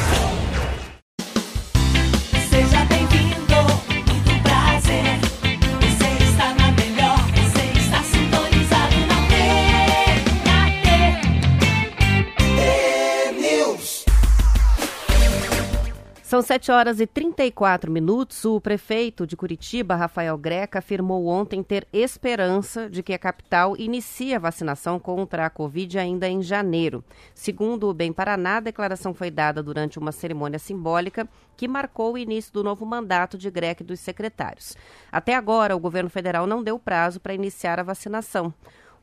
[16.32, 18.42] São 7 horas e 34 minutos.
[18.46, 24.34] O prefeito de Curitiba, Rafael Greca, afirmou ontem ter esperança de que a capital inicie
[24.34, 27.04] a vacinação contra a Covid ainda em janeiro.
[27.34, 32.18] Segundo o Bem Paraná, a declaração foi dada durante uma cerimônia simbólica que marcou o
[32.18, 34.74] início do novo mandato de Greca e dos secretários.
[35.12, 38.54] Até agora, o governo federal não deu prazo para iniciar a vacinação.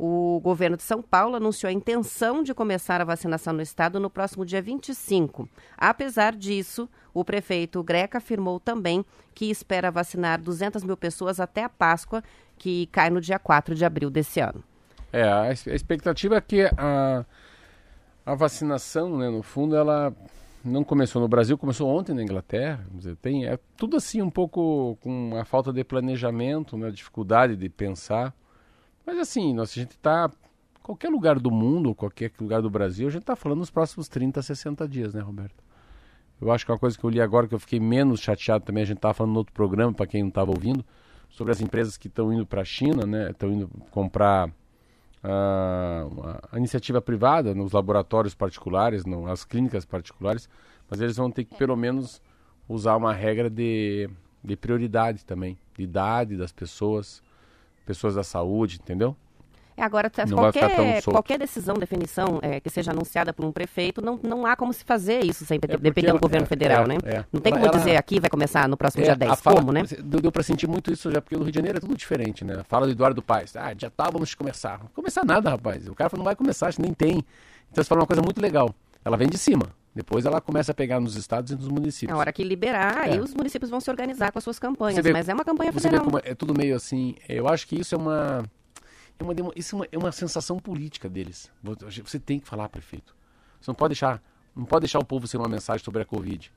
[0.02, 4.10] O governo de São Paulo anunciou a intenção de começar a vacinação no estado no
[4.10, 5.50] próximo dia 25.
[5.78, 9.04] Apesar disso, o prefeito Greca afirmou também
[9.36, 12.24] que espera vacinar 200 mil pessoas até a Páscoa,
[12.58, 14.64] que cai no dia 4 de abril desse ano.
[15.12, 17.26] É, a expectativa é que a,
[18.26, 20.14] a vacinação, né, no fundo, ela
[20.64, 22.86] não começou no Brasil, começou ontem na Inglaterra.
[22.94, 27.68] Dizer, tem, é tudo assim um pouco com a falta de planejamento, né, dificuldade de
[27.68, 28.34] pensar.
[29.10, 30.30] Mas assim, nós, a gente está,
[30.84, 34.40] qualquer lugar do mundo, qualquer lugar do Brasil, a gente está falando nos próximos 30,
[34.40, 35.64] 60 dias, né, Roberto?
[36.40, 38.84] Eu acho que uma coisa que eu li agora, que eu fiquei menos chateado também,
[38.84, 40.86] a gente estava falando no outro programa, para quem não estava ouvindo,
[41.28, 44.52] sobre as empresas que estão indo para a China, né, estão indo comprar
[45.24, 46.06] a,
[46.52, 50.48] a iniciativa privada nos laboratórios particulares, não, as clínicas particulares,
[50.88, 52.22] mas eles vão ter que pelo menos
[52.68, 54.08] usar uma regra de,
[54.44, 57.24] de prioridade também, de idade das pessoas,
[57.86, 59.16] pessoas da saúde, entendeu?
[59.78, 64.02] É, Agora, tá- Não qualquer, qualquer decisão, definição é, que seja anunciada por um prefeito,
[64.02, 65.62] não, não há como se fazer isso sem É
[66.06, 66.96] ela- do governo é, federal, é, né?
[67.06, 67.24] é.
[67.32, 69.32] Não tem como ela- dizer aqui vai começar no próximo dia É, 10.
[69.32, 69.84] a fala- como, né?
[70.04, 72.44] Deu, deu para sentir muito isso já, porque no Rio de Janeiro é tudo diferente,
[72.44, 72.62] né?
[72.68, 73.56] Fala do Eduardo Paes.
[73.56, 74.80] Ah, já tá, vamos começar.
[74.80, 75.88] Não começar nada, rapaz.
[75.88, 77.24] O cara falou, não vai começar, acho que nem tem.
[77.72, 78.76] Então você fala uma coisa muito legal.
[79.06, 79.68] Ela vem de cima.
[80.00, 82.14] Depois ela começa a pegar nos estados e nos municípios.
[82.16, 83.12] Na hora que liberar, É.
[83.16, 85.04] aí os municípios vão se organizar com as suas campanhas.
[85.04, 86.06] Vê- mas é uma campanha federal.
[86.06, 87.16] como é tudo meio assim.
[87.28, 88.44] Eu acho que isso é uma.
[89.20, 91.52] É uma, isso é uma, é uma sensação política deles.
[92.06, 93.14] Você tem que falar, prefeito.
[93.60, 94.24] Você não pode deixar.
[94.56, 96.50] Não pode deixar o povo sem uma mensagem sobre a Covid.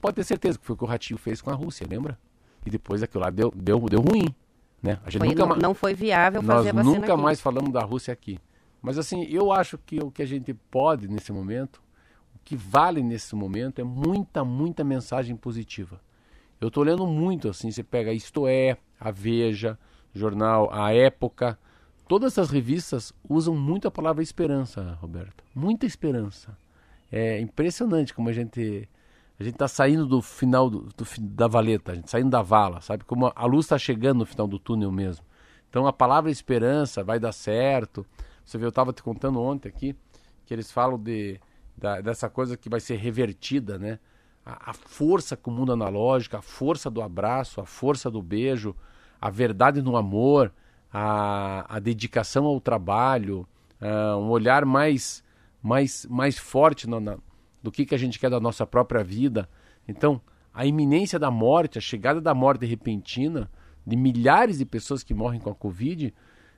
[0.00, 2.16] Pode ter certeza que foi o que o Ratinho fez com a Rússia, lembra?
[2.64, 4.32] E depois aquilo lá deu, deu, deu ruim.
[4.80, 5.00] Né?
[5.04, 7.22] A gente Foi- nunca não, não foi viável Nós fazer a vacina nunca aqui.
[7.22, 8.38] mais falamos da Rússia aqui.
[8.80, 11.82] Mas assim, eu acho que o que a gente pode nesse momento,
[12.44, 16.00] que vale nesse momento é muita, muita mensagem positiva.
[16.60, 19.78] Eu estou lendo muito assim, você pega Isto É, a Veja,
[20.14, 21.58] jornal A Época,
[22.06, 25.42] todas essas revistas usam muito a palavra esperança, Roberto.
[25.54, 26.56] Muita esperança.
[27.10, 28.88] É impressionante como a gente
[29.38, 32.80] a gente está saindo do final do, do da valeta, a gente saindo da vala,
[32.80, 33.04] sabe?
[33.04, 35.24] Como a, a luz está chegando no final do túnel mesmo.
[35.68, 38.06] Então a palavra esperança vai dar certo.
[38.44, 39.96] Você vê, eu estava te contando ontem aqui
[40.46, 41.40] que eles falam de,
[41.76, 43.98] da- dessa coisa que vai ser revertida, né?
[44.44, 48.74] A, a força com o mundo analógico, a força do abraço, a força do beijo,
[49.20, 50.52] a verdade no amor,
[50.92, 53.46] a, a dedicação ao trabalho,
[53.80, 55.24] ah, um olhar mais,
[55.62, 57.18] mais, mais forte no- na-
[57.62, 59.48] do que, que a gente quer da nossa própria vida.
[59.88, 60.20] Então,
[60.52, 63.50] a iminência da morte, a chegada da morte repentina
[63.86, 66.14] de milhares de pessoas que morrem com a Covid,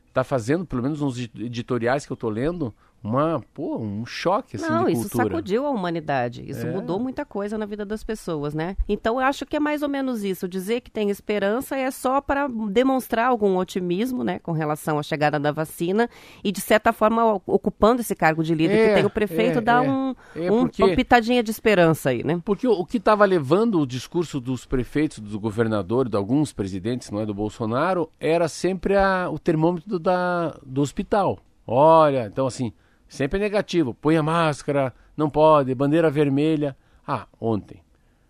[0.08, 4.68] está fazendo, pelo menos nos editoriais que eu estou lendo, uma, pô, um choque assim,
[4.68, 6.42] Não, isso sacudiu a humanidade.
[6.48, 6.72] Isso É.
[6.72, 8.76] mudou muita coisa na vida das pessoas, né?
[8.88, 10.48] Então eu acho que é mais ou menos isso.
[10.48, 15.38] Dizer que tem esperança é só para demonstrar algum otimismo, né, com relação à chegada
[15.38, 16.08] da vacina
[16.42, 19.60] e de certa forma ocupando esse cargo de líder É, que tem o prefeito é,
[19.60, 19.88] dá é.
[19.88, 22.40] um, É um- porque- uma pitadinha de esperança aí, né?
[22.44, 27.10] Porque o, o que estava levando o discurso dos prefeitos, do governador, de alguns presidentes,
[27.10, 31.38] não é do Bolsonaro, era sempre a- o termômetro da, do hospital.
[31.66, 32.72] Olha, então assim,
[33.08, 33.94] sempre negativo.
[33.94, 36.76] Põe a máscara, não pode, bandeira vermelha.
[37.06, 37.82] Ah, ontem,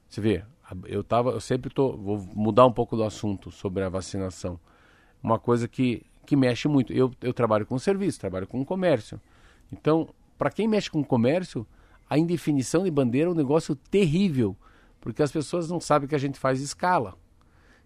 [0.09, 0.45] você vê,
[0.87, 4.59] eu tava, eu sempre tô, vou mudar um pouco do assunto sobre a vacinação.
[5.23, 6.93] Uma coisa que, que mexe muito.
[6.93, 9.21] Eu, eu trabalho com serviço, trabalho com comércio.
[9.73, 10.09] Então,
[10.39, 11.67] para quem mexe com comércio,
[12.09, 14.57] a indefinição de bandeira é um negócio terrível,
[15.01, 17.15] porque as pessoas não sabem que a gente faz escala.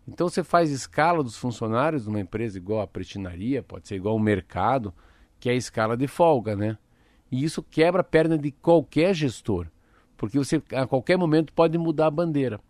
[0.07, 4.15] Então você faz escala dos funcionários de uma empresa igual a pretinaria, pode ser igual
[4.15, 4.93] ao mercado,
[5.41, 6.79] que é a escala de folga, né?
[7.33, 9.67] E isso quebra a perna de qualquer gestor,
[10.17, 12.61] porque você a qualquer momento pode mudar a bandeira.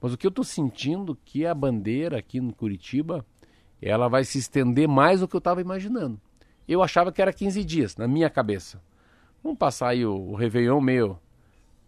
[0.00, 3.24] Mas o que eu estou sentindo que a bandeira aqui no Curitiba,
[3.80, 6.20] ela vai se estender mais do que eu estava imaginando.
[6.66, 8.82] Eu achava que era 15 dias, na minha cabeça.
[9.42, 11.18] Vamos passar aí o, o Réveillon meio,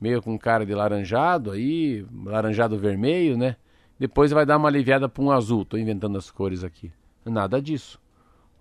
[0.01, 3.57] meio com cara de laranjado aí, laranjado vermelho, né?
[3.99, 5.63] Depois vai dar uma aliviada para um azul.
[5.63, 6.93] Estou inventando as cores aqui.
[7.25, 8.02] Nada disso.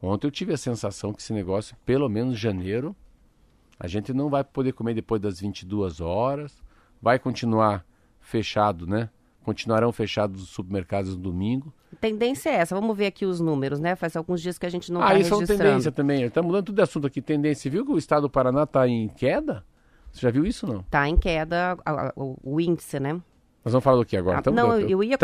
[0.01, 2.95] Ontem eu tive a sensação que esse negócio, pelo menos janeiro,
[3.79, 6.61] a gente não vai poder comer depois das 22 horas.
[7.01, 7.85] Vai continuar
[8.19, 9.09] fechado, né?
[9.43, 11.73] Continuarão fechados os supermercados no domingo.
[11.99, 12.75] Tendência é essa.
[12.75, 13.95] Vamos ver aqui os números, né?
[13.95, 15.63] Faz alguns dias que a gente não ah, está isso é uma registrando.
[15.69, 16.23] tendência também.
[16.23, 17.21] Está mudando tudo de assunto aqui.
[17.21, 17.69] Tendência.
[17.71, 19.63] Viu que o estado do Paraná está em queda?
[20.11, 20.83] Você já viu isso não?
[20.83, 23.19] Tá em queda a- a- o, o índice, né?
[23.63, 24.39] Nós vamos falar do que agora?
[24.39, 25.15] Então, não, eu ia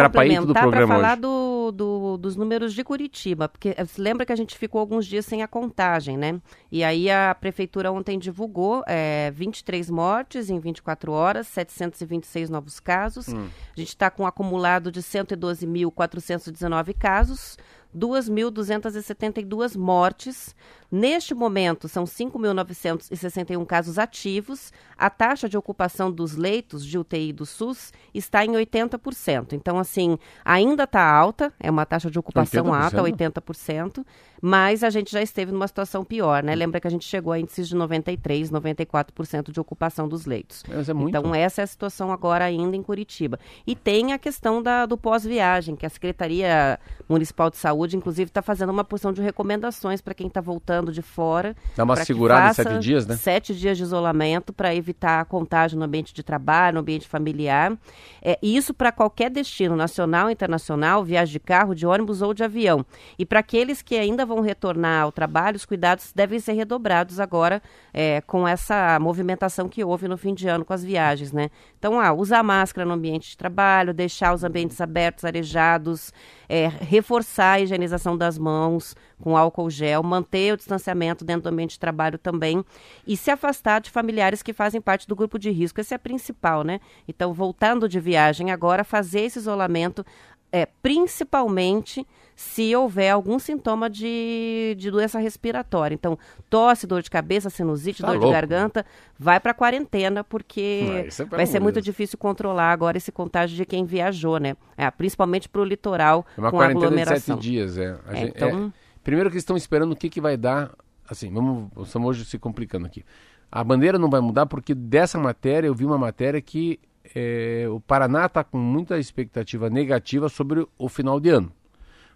[0.42, 4.32] tudo o complementar para falar do, do- dos números de Curitiba, porque eh, lembra que
[4.32, 6.40] a gente ficou alguns dias sem a contagem, né?
[6.72, 13.28] E aí a prefeitura ontem divulgou eh, 23 mortes em 24 horas, 726 novos casos.
[13.28, 13.48] Hum.
[13.76, 17.58] A gente está com um acumulado de 112.419 casos.
[17.98, 20.56] 2.272 mortes.
[20.90, 24.72] Neste momento, são 5.961 casos ativos.
[24.98, 29.52] A taxa de ocupação dos leitos de UTI do SUS está em 80%.
[29.52, 32.84] Então, assim, ainda está alta, é uma taxa de ocupação 80%?
[32.84, 34.06] alta, 80%,
[34.42, 36.56] mas a gente já esteve numa situação pior, né?
[36.56, 40.64] Lembra que a gente chegou a índices de 93%, 94% de ocupação dos leitos.
[40.70, 40.92] É.
[41.08, 43.38] Então, essa é a situação agora ainda em Curitiba.
[43.66, 48.42] E tem a questão da, do pós-viagem, que a Secretaria Municipal de Saúde, inclusive, está
[48.42, 51.56] fazendo uma porção de recomendações para quem está voltando de fora.
[51.76, 53.16] Dá uma segurada em sete dias, né?
[53.16, 57.78] Sete dias de isolamento para evitar a contágio no ambiente de trabalho, no ambiente familiar.
[58.22, 62.44] É, e isso para qualquer destino, nacional, internacional, viagem de carro, de ônibus ou de
[62.44, 62.86] avião.
[63.18, 67.62] E para aqueles que ainda vão retornar ao trabalho, os cuidados devem ser redobrados agora
[67.94, 71.50] é, com essa movimentação que houve no fim de ano com as viagens, né?
[71.78, 76.14] Então, ah, usar máscara no ambiente de trabalho, deixar os ambientes abertos, arejados,
[76.50, 81.72] é, reforçar a higienização das mãos com álcool gel, manter o distanciamento dentro do ambiente
[81.72, 82.64] de trabalho também
[83.08, 85.80] e se afastar de familiares que fazem parte do grupo de risco.
[85.80, 86.80] Esse é principal, né?
[87.08, 90.06] Então, voltando de viagem agora, fazer esse isolamento,
[90.52, 95.96] é, principalmente se houver algum sintoma de, de doença respiratória.
[95.96, 98.28] Então, tosse, dor de cabeça, sinusite, Tá dor louco.
[98.28, 98.86] de garganta,
[99.18, 100.86] vai para quarentena, porque
[101.20, 104.56] é vai ser de muito difícil controlar agora esse contágio de quem viajou, né?
[104.78, 107.36] É, principalmente para o litoral, É uma com quarentena de aglomeração.
[107.38, 107.98] sete dias, é.
[108.08, 110.70] É, gente- então- é, Primeiro que eles estão esperando o que, que vai dar.
[111.08, 113.06] Assim, vamos, estamos hoje se complicando aqui.
[113.50, 116.78] A bandeira não vai mudar porque dessa matéria, eu vi uma matéria que
[117.16, 121.50] é, o Paraná está com muita expectativa negativa sobre o- final de ano.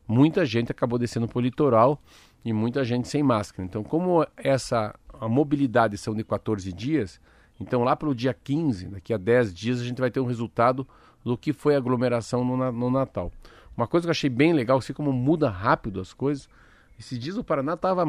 [0.06, 1.98] Muita gente acabou descendo para o litoral
[2.44, 3.64] e muita gente sem máscara.
[3.66, 7.22] Então, como essa a mobilidade são de 14 dias,
[7.58, 10.26] então lá para o dia 15, daqui a 10 dias, a gente vai ter um
[10.26, 10.86] resultado
[11.24, 13.32] do que foi a aglomeração no, no Natal.
[13.78, 16.50] Uma coisa que eu achei bem legal, assim como muda rápido as coisas,
[17.02, 18.06] esses dias o Paraná estava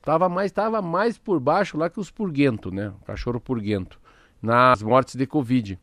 [0.00, 2.92] tava mais, tava mais por baixo lá que os purguento, né?
[3.02, 4.00] O cachorro purguento,
[4.40, 5.78] nas mortes de Covid.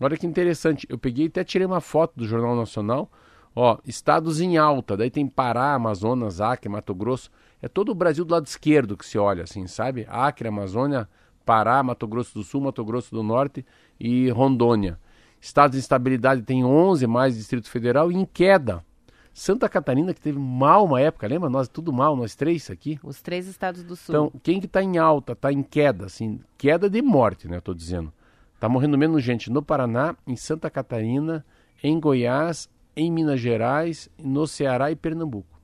[0.00, 3.10] Olha que interessante, eu peguei até tirei uma foto do Jornal Nacional,
[3.54, 8.24] ó, estados em alta, daí tem Pará, Amazonas, Acre, Mato Grosso, é todo o Brasil
[8.24, 10.06] do lado esquerdo que se olha, assim, sabe?
[10.08, 11.08] Acre, Amazônia,
[11.44, 13.66] Pará, Mato Grosso do Sul, Mato Grosso do Norte
[13.98, 14.98] e Rondônia.
[15.40, 18.84] Estados de instabilidade tem 11 mais Distrito Federal e em queda.
[19.32, 21.48] Santa Catarina que teve mal uma época, lembra?
[21.48, 22.98] Nós tudo mal, nós três aqui.
[23.02, 24.14] Os três estados do sul.
[24.14, 27.62] Então, quem que está em alta, está em queda, assim, queda de morte, né, eu
[27.62, 28.12] tô dizendo.
[28.58, 31.44] Tá morrendo menos gente no Paraná, em Santa Catarina,
[31.82, 35.58] em Goiás, em Minas Gerais, no Ceará e Pernambuco.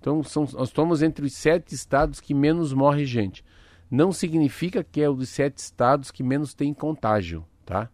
[0.00, 3.44] Então, são, nós estamos entre os sete estados que menos morre gente.
[3.90, 7.88] Não significa que é o dos sete estados que menos tem contágio, tá?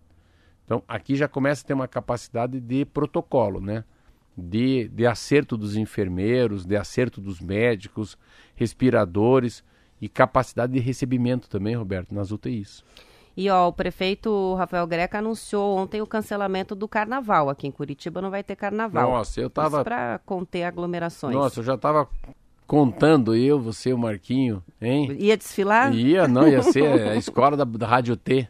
[0.64, 3.84] Então, aqui já começa a ter uma capacidade de protocolo, né?
[4.36, 8.16] De, de acerto dos enfermeiros, de acerto dos médicos,
[8.54, 9.62] respiradores
[10.00, 12.82] e capacidade de recebimento também, Roberto, nas UTIs.
[13.36, 17.48] E ó, o prefeito Rafael Greca anunciou ontem o cancelamento do carnaval.
[17.48, 19.10] Aqui em Curitiba não vai ter carnaval.
[19.10, 19.82] Nossa, eu tava.
[19.82, 21.34] Para conter aglomerações.
[21.34, 22.08] Nossa, eu já tava
[22.66, 25.14] contando eu, você, o Marquinho, hein?
[25.18, 25.94] Ia desfilar?
[25.94, 28.48] Ia, não, ia ser a escola da, da Rádio T.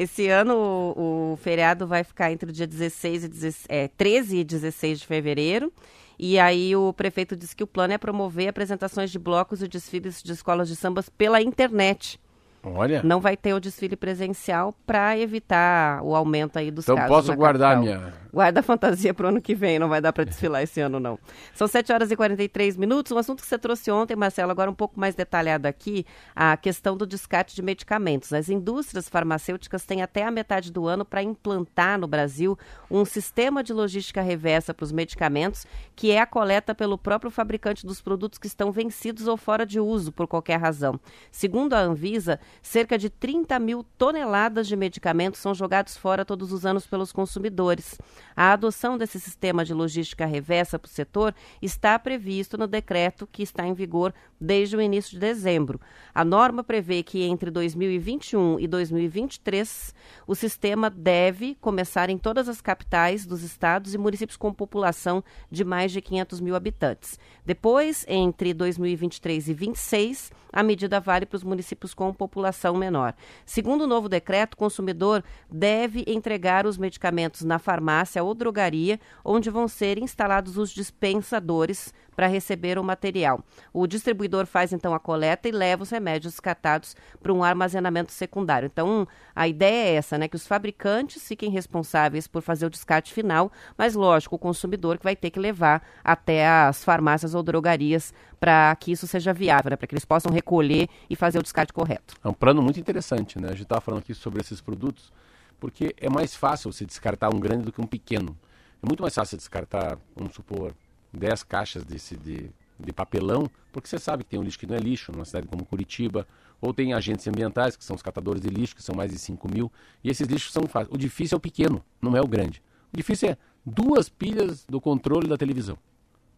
[0.00, 0.54] Esse ano
[0.96, 5.00] o, o feriado vai ficar entre o dia 16 e 16, é, 13 e 16
[5.00, 5.70] de fevereiro.
[6.18, 10.22] E aí o prefeito disse que o plano é promover apresentações de blocos e desfiles
[10.22, 12.18] de escolas de sambas pela internet.
[12.62, 13.02] Olha.
[13.02, 17.10] Não vai ter o desfile presencial para evitar o aumento aí dos então casos.
[17.14, 18.00] posso na guardar capital.
[18.00, 20.80] minha, Guarda a fantasia para o ano que vem, não vai dar para desfilar esse
[20.80, 21.18] ano, não.
[21.52, 23.10] São 7 horas e 43 minutos.
[23.10, 26.96] Um assunto que você trouxe ontem, Marcelo, agora um pouco mais detalhado aqui, a questão
[26.96, 28.32] do descarte de medicamentos.
[28.32, 32.56] As indústrias farmacêuticas têm até a metade do ano para implantar no Brasil
[32.90, 35.66] um sistema de logística reversa para os medicamentos,
[35.96, 39.80] que é a coleta pelo próprio fabricante dos produtos que estão vencidos ou fora de
[39.80, 41.00] uso por qualquer razão.
[41.32, 46.64] Segundo a Anvisa, cerca de 30 mil toneladas de medicamentos são jogados fora todos os
[46.64, 47.98] anos pelos consumidores.
[48.34, 53.42] A adoção desse sistema de logística reversa para o setor está previsto no decreto que
[53.42, 55.80] está em vigor desde o início de dezembro.
[56.14, 59.94] A norma prevê que entre 2021 e 2023
[60.26, 65.64] o sistema deve começar em todas as capitais dos estados e municípios com população de
[65.64, 67.18] mais de 500 mil habitantes.
[67.44, 73.14] Depois, entre 2023 e 2026, a medida vale para os municípios com população menor.
[73.44, 79.50] Segundo o novo decreto, o consumidor deve entregar os medicamentos na farmácia ou drogaria, onde
[79.50, 83.42] vão ser instalados os dispensadores para receber o material.
[83.72, 88.66] O distribuidor faz então a coleta e leva os remédios descartados para um armazenamento secundário.
[88.66, 93.12] Então, a ideia é essa, né, que os fabricantes fiquem responsáveis por fazer o descarte
[93.12, 98.12] final, mas lógico, o consumidor que vai ter que levar até as farmácias ou drogarias
[98.38, 101.72] para que isso seja viável, né, para que eles possam recolher e fazer o descarte
[101.72, 102.14] correto.
[102.22, 103.48] É um plano muito interessante, né?
[103.48, 105.12] A gente estava falando aqui sobre esses produtos,
[105.60, 108.36] porque é mais fácil você descartar um grande do que um pequeno.
[108.82, 110.74] É muito mais fácil descartar, vamos supor,
[111.12, 114.74] 10 caixas desse, de, de papelão, porque você sabe que tem um lixo que não
[114.74, 116.26] é lixo, numa cidade como Curitiba,
[116.60, 119.48] ou tem agentes ambientais, que são os catadores de lixo, que são mais de 5
[119.52, 119.70] mil,
[120.02, 120.92] e esses lixos são fáceis.
[120.92, 122.62] O difícil é o pequeno, não é o grande.
[122.92, 125.78] O difícil é duas pilhas do controle da televisão.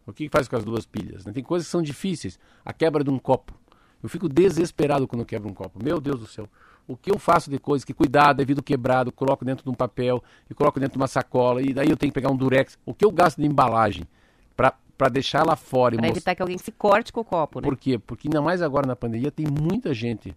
[0.05, 1.25] O que faz com as duas pilhas?
[1.25, 1.31] né?
[1.31, 2.37] Tem coisas que são difíceis.
[2.65, 3.53] A quebra de um copo.
[4.01, 5.81] Eu fico desesperado quando eu quebro um copo.
[5.81, 6.49] Meu Deus do céu.
[6.87, 9.73] O que eu faço de coisas que cuidado, é vidro quebrado, coloco dentro de um
[9.73, 12.77] papel e coloco dentro de uma sacola e daí eu tenho que pegar um durex.
[12.85, 14.03] O que eu gasto de embalagem
[14.55, 17.63] para deixar lá fora Para evitar que alguém se corte com o copo, né?
[17.67, 17.97] por quê?
[17.97, 20.35] Porque ainda mais agora na pandemia tem muita gente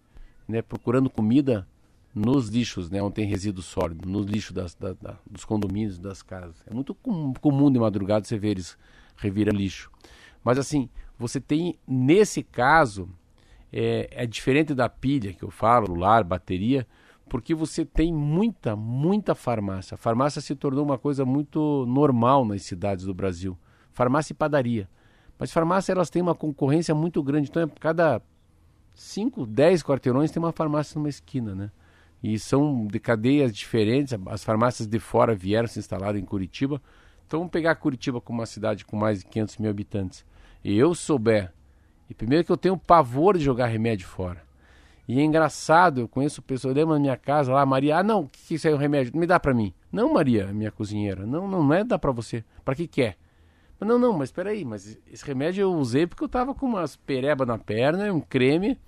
[0.48, 1.66] né, procurando comida
[2.14, 6.22] nos lixos, né, onde tem resíduo sólido, nos lixos das, da- da- dos condomínios, das
[6.22, 6.56] casas.
[6.66, 8.78] É muito com- comum de madrugada você ver eles
[9.16, 9.90] revirando lixo.
[10.42, 10.88] Mas assim,
[11.18, 13.08] você tem, nesse caso,
[13.72, 16.86] é, é diferente da pilha que eu falo, celular, bateria,
[17.28, 19.96] porque você tem muita, muita farmácia.
[19.96, 23.58] Farmácia se tornou uma coisa muito normal nas cidades do Brasil.
[23.92, 24.88] Farmácia e padaria.
[25.38, 27.48] Mas farmácia elas têm uma concorrência muito grande.
[27.48, 28.22] Então, é cada
[28.94, 31.70] 5, 10 quarteirões tem uma farmácia numa esquina, né?
[32.22, 34.16] E são de cadeias diferentes.
[34.26, 36.80] As farmácias de fora vieram se instalar em Curitiba.
[37.26, 40.24] Então, vamos pegar Curitiba como uma cidade com mais de 500 mil habitantes.
[40.64, 41.52] E eu souber,
[42.08, 44.44] e primeiro que eu tenho pavor de jogar remédio fora.
[45.08, 48.22] E é engraçado, eu conheço pessoas, eu lembro na minha casa lá, Maria, ah não,
[48.22, 49.16] o que, que isso aí é um remédio?
[49.16, 49.72] Me dá pra mim.
[49.92, 52.44] Não, Maria, minha cozinheira, não, não, não é dar pra você.
[52.64, 53.14] Pra que que é?
[53.78, 56.96] Mas Não, não, mas peraí, mas esse remédio eu usei porque eu tava com umas
[56.96, 58.78] pereba na perna, um creme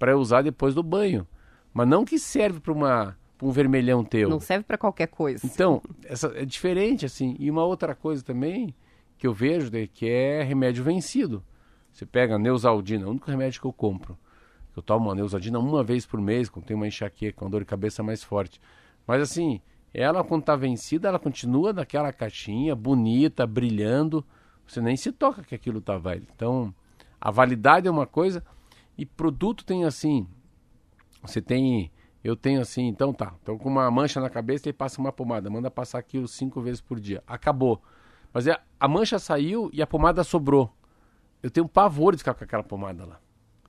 [0.00, 1.26] eu usar depois do banho.
[1.74, 4.28] Mas não que serve pra uma pra um vermelhão teu.
[4.28, 5.46] Não serve para qualquer coisa.
[5.46, 7.36] Então, essa é diferente assim.
[7.38, 8.74] E uma outra coisa também
[9.16, 11.42] que eu vejo né, que é remédio vencido.
[11.98, 14.16] Você pega a Neusaldina, é o único remédio que eu compro.
[14.76, 17.66] Eu tomo a Neusaldina uma vez por mês, quando tenho uma enxaqueca, uma dor de
[17.66, 18.60] cabeça mais forte.
[19.04, 19.60] Mas assim,
[19.92, 24.24] ela quando está vencida, ela continua naquela caixinha, bonita, brilhando.
[24.64, 26.24] Você nem se toca que aquilo está velho.
[26.32, 26.72] Então,
[27.20, 28.44] a validade é uma coisa
[28.96, 30.24] e produto tem assim,
[31.20, 31.90] você tem,
[32.22, 35.50] eu tenho assim, então tá, então com uma mancha na cabeça e passa uma pomada,
[35.50, 37.82] manda passar aquilo cinco vezes por dia, acabou.
[38.32, 40.77] Mas é, a mancha saiu e a pomada sobrou.
[41.42, 43.18] Eu tenho pavor de ficar com aquela pomada lá.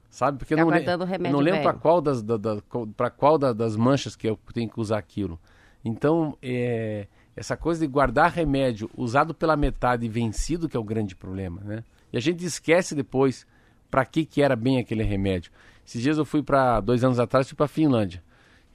[0.10, 0.40] Sabe?
[0.40, 0.86] Porque eu não, le-
[1.32, 2.58] não lembro para qual das, da, da,
[2.98, 5.40] pra qual da- das manchas que eu tenho que usar aquilo.
[5.86, 10.84] Então, é, essa coisa de guardar remédio usado pela metade e vencido que é o
[10.84, 11.84] grande problema, né?
[12.12, 13.46] E a gente esquece depois
[13.90, 15.52] para que que era bem aquele remédio.
[15.86, 18.22] Esses dias eu fui para dois anos atrás fui para Finlândia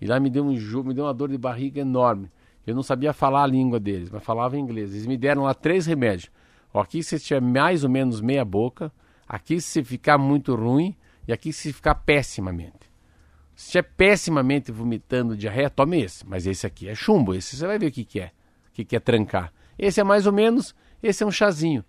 [0.01, 0.53] e lá me deu um
[0.85, 2.31] me deu uma dor de barriga enorme.
[2.67, 4.93] Eu não sabia falar a língua deles, mas falava inglês.
[4.95, 6.31] Eles me deram lá três remédios.
[6.81, 8.93] Aqui se tiver mais ou menos meia boca,
[9.29, 10.97] aqui se ficar muito ruim
[11.27, 12.93] e aqui se ficar pessimamente.
[13.55, 16.27] Se estiver pessimamente vomitando diarreia, tome esse.
[16.27, 17.35] Mas esse aqui é chumbo.
[17.35, 18.33] Esse você vai ver o que, que é.
[18.69, 19.53] O que, que é trancar.
[19.79, 20.75] Esse é mais ou menos.
[21.03, 21.85] Esse é um chazinho.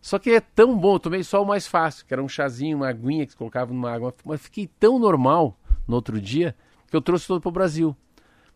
[0.00, 0.94] Só que é tão bom.
[0.94, 3.72] Eu tomei só o mais fácil, que era um chazinho, uma aguinha que você colocava
[3.72, 4.14] numa água.
[4.24, 6.54] Mas fiquei tão normal no outro dia
[6.88, 7.96] que eu trouxe todo para o Brasil.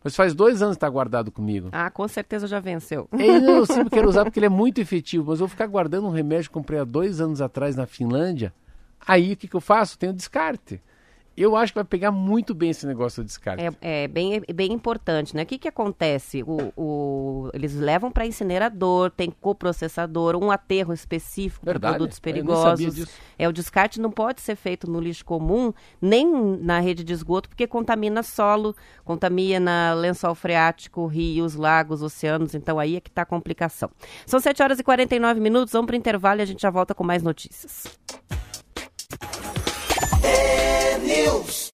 [0.07, 1.67] Mas faz dois anos que está guardado comigo.
[1.69, 3.09] Ah, com certeza já venceu.
[3.11, 5.67] É, não, eu sempre quero usar porque ele é muito efetivo, mas eu vou ficar
[5.67, 8.53] guardando um remédio que comprei há dois anos atrás na Finlândia.
[9.05, 9.99] Aí o que, que eu faço?
[9.99, 10.81] Tenho descarte.
[11.37, 13.63] Eu acho que vai pegar muito bem esse negócio do descarte.
[13.79, 15.43] É, é bem, é bem importante, né?
[15.43, 16.41] O que, que acontece?
[16.41, 23.07] O, o- eles levam para incinerador, tem coprocessador, um aterro específico para produtos perigosos.
[23.37, 25.71] É, o descarte não pode ser feito no lixo comum,
[26.01, 26.25] nem
[26.59, 28.75] na rede de esgoto, porque contamina solo,
[29.05, 33.91] contamina lençol freático, rios, lagos, oceanos, então aí é que está a complicação.
[34.25, 36.95] São 7 horas e 49 minutos, vamos para o intervalo e a gente já volta
[36.95, 37.83] com mais notícias.
[41.03, 41.71] News.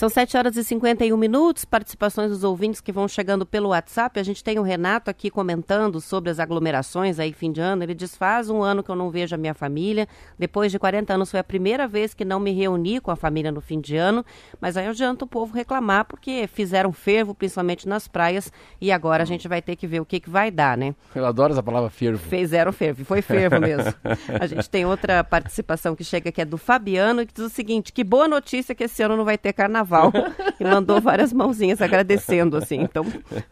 [0.00, 4.18] São 7 horas e 51 minutos, participações dos ouvintes que vão chegando pelo WhatsApp.
[4.18, 7.82] A gente tem o Renato aqui comentando sobre as aglomerações aí fim de ano.
[7.82, 10.08] Ele diz: faz um ano que eu não vejo a minha família.
[10.38, 13.52] Depois de 40 anos foi a primeira vez que não me reuni com a família
[13.52, 14.24] no fim de ano.
[14.58, 18.50] Mas aí adianta o povo reclamar porque fizeram fervo, principalmente nas praias.
[18.80, 20.94] E agora a gente vai ter que ver o que, que vai dar, né?
[21.14, 22.16] Eu adoro essa palavra fervo.
[22.16, 23.92] Fizeram fervo, foi fervo mesmo.
[24.40, 27.92] A gente tem outra participação que chega que é do Fabiano, que diz o seguinte:
[27.92, 29.89] que boa notícia que esse ano não vai ter carnaval.
[30.60, 32.82] E mandou várias mãozinhas agradecendo, assim.
[32.82, 33.02] Então,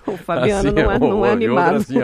[0.06, 1.76] o Fabiano Assim, não é, ó, não é animado.
[1.76, 1.94] assim.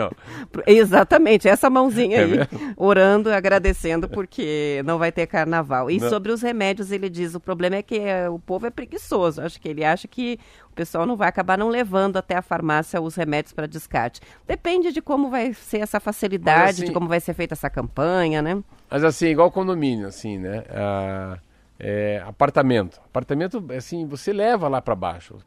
[0.65, 2.73] Exatamente, essa mãozinha É aí, mesmo?
[2.75, 5.91] orando, agradecendo, porque não vai ter carnaval.
[5.91, 6.09] E Não.
[6.09, 9.41] sobre os remédios, ele diz: o problema é que eh, o povo é preguiçoso.
[9.41, 10.39] Acho que ele acha que
[10.71, 14.21] o pessoal não vai acabar não levando até a farmácia os remédios para descarte.
[14.47, 18.41] Depende de como vai ser essa facilidade, assim, de como vai ser feita essa campanha,
[18.41, 18.57] né?
[18.89, 20.63] Mas assim, igual condomínio, assim, né?
[20.69, 21.37] Ah,
[21.79, 23.01] é, apartamento.
[23.05, 25.37] Apartamento, assim, você leva lá para baixo.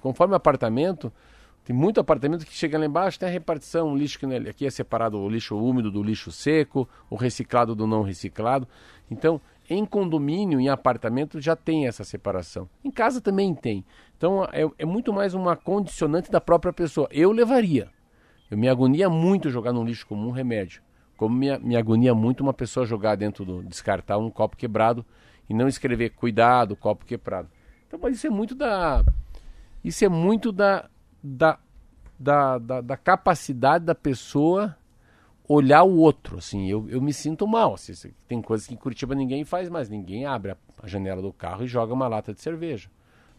[0.00, 1.12] Conforme apartamento,
[1.64, 4.50] tem muito apartamento que chega lá embaixo, tem a repartição, o lixo que não é-
[4.50, 8.66] aqui é separado o lixo úmido do lixo seco, o reciclado do não reciclado.
[9.10, 12.68] Então, em condomínio, em apartamento, já tem essa separação.
[12.84, 13.84] Em casa também tem.
[14.16, 17.08] Então, é, é muito mais uma condicionante da própria pessoa.
[17.10, 17.88] Eu levaria.
[18.50, 20.82] Eu me agonia muito jogar no lixo comum um remédio.
[21.16, 23.62] Como me, me agonia muito uma pessoa jogar dentro do.
[23.62, 25.06] descartar um copo quebrado
[25.48, 27.48] e não escrever cuidado, copo quebrado.
[27.86, 29.04] Então, mas isso é muito da.
[29.84, 30.88] Isso é muito da.
[31.22, 31.58] da,
[32.18, 34.76] da, da, da capacidade da pessoa
[35.48, 36.38] olhar o outro.
[36.38, 37.74] Assim, eu, eu me sinto mal.
[37.74, 39.88] Assim, se- tem coisas que em Curitiba ninguém faz mais.
[39.88, 42.88] Ninguém abre a, a janela do carro e joga uma lata de cerveja.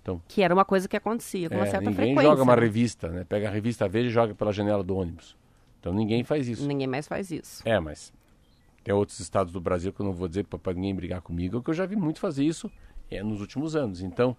[0.02, 2.24] Então, Que era uma coisa que acontecia com uma é, certa ninguém frequência.
[2.30, 2.62] joga uma né?
[2.62, 3.24] revista, né?
[3.24, 5.38] Pega a revista Veja e joga pela janela do ônibus.
[5.80, 6.68] Então ninguém faz isso.
[6.68, 7.62] Ninguém mais faz isso.
[7.66, 8.12] É, mas
[8.84, 11.70] tem outros estados do Brasil que eu não vou dizer para ninguém brigar comigo, que
[11.70, 12.70] eu já vi muito fazer isso
[13.10, 14.02] é, nos últimos anos.
[14.02, 14.36] Então,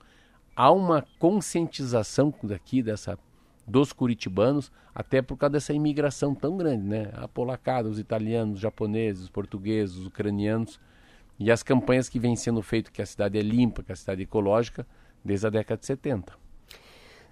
[0.55, 3.19] há uma conscientização daqui dessa
[3.67, 7.11] dos curitibanos, até por causa dessa imigração tão grande, né?
[7.15, 10.79] A polacada, os italianos, os japoneses, os portugueses, os ucranianos
[11.39, 14.21] e as campanhas que vêm sendo feitas que a cidade é limpa, que a cidade
[14.21, 14.87] é ecológica,
[15.25, 16.44] desde a década de 70.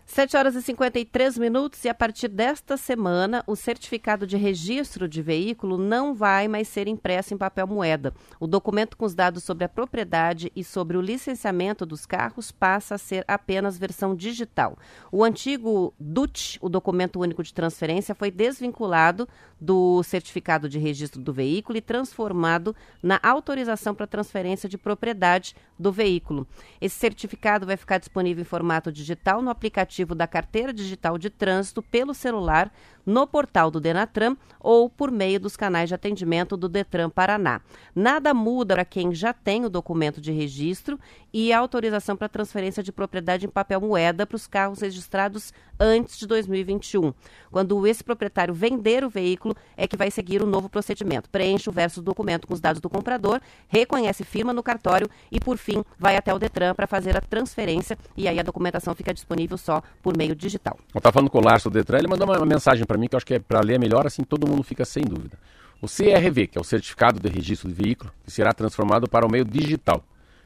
[0.05, 5.23] 7 horas e 53 minutos e a partir desta semana o certificado de registro de
[5.23, 8.13] veículo não vai mais ser impresso em papel moeda.
[8.39, 12.97] O documento com os dados sobre a propriedade e sobre o licenciamento dos carros passa
[12.97, 14.77] a ser apenas versão digital.
[15.11, 19.29] O antigo DUT, o documento único de transferência, foi desvinculado
[19.59, 25.93] do certificado de registro do veículo e transformado na autorização para transferência de propriedade do
[25.93, 26.47] veículo.
[26.81, 31.83] Esse certificado vai ficar disponível em formato digital no aplicativo da Carteira Digital de Trânsito
[31.83, 32.73] pelo celular,
[33.07, 37.61] no portal do Denatran ou por meio dos canais de atendimento do Detran Paraná.
[37.95, 40.99] Nada muda para quem já tem o documento de registro
[41.33, 46.19] e a autorização para transferência de propriedade em papel moeda para os carros registrados antes
[46.19, 47.13] de 2021.
[47.51, 51.31] Quando esse proprietário vender o veículo, é que vai seguir o novo procedimento.
[51.31, 55.41] Preenche o verso do documento com os dados do comprador, reconhece firma no cartório e,
[55.41, 59.13] por fim, vai até o Detran para fazer a transferência e aí a documentação fica
[59.13, 60.79] disponível só por meio digital.
[60.95, 63.15] Eu estava falando com o Lárcio do Detran, ele mandou uma mensagem para mim que
[63.15, 65.39] eu acho que é para ler melhor, assim todo mundo fica sem dúvida.
[65.81, 69.31] O CRV, que é o Certificado de Registro de Veículo, que será transformado para o
[69.31, 70.05] meio digital.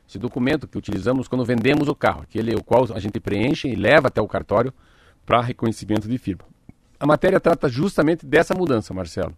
[0.09, 3.75] Esse documento que utilizamos quando vendemos o carro, aquele o qual a gente preenche e
[3.75, 4.73] leva até o cartório
[5.27, 6.45] para reconhecimento de firma.
[6.99, 9.35] A matéria trata justamente dessa mudança, Marcelo,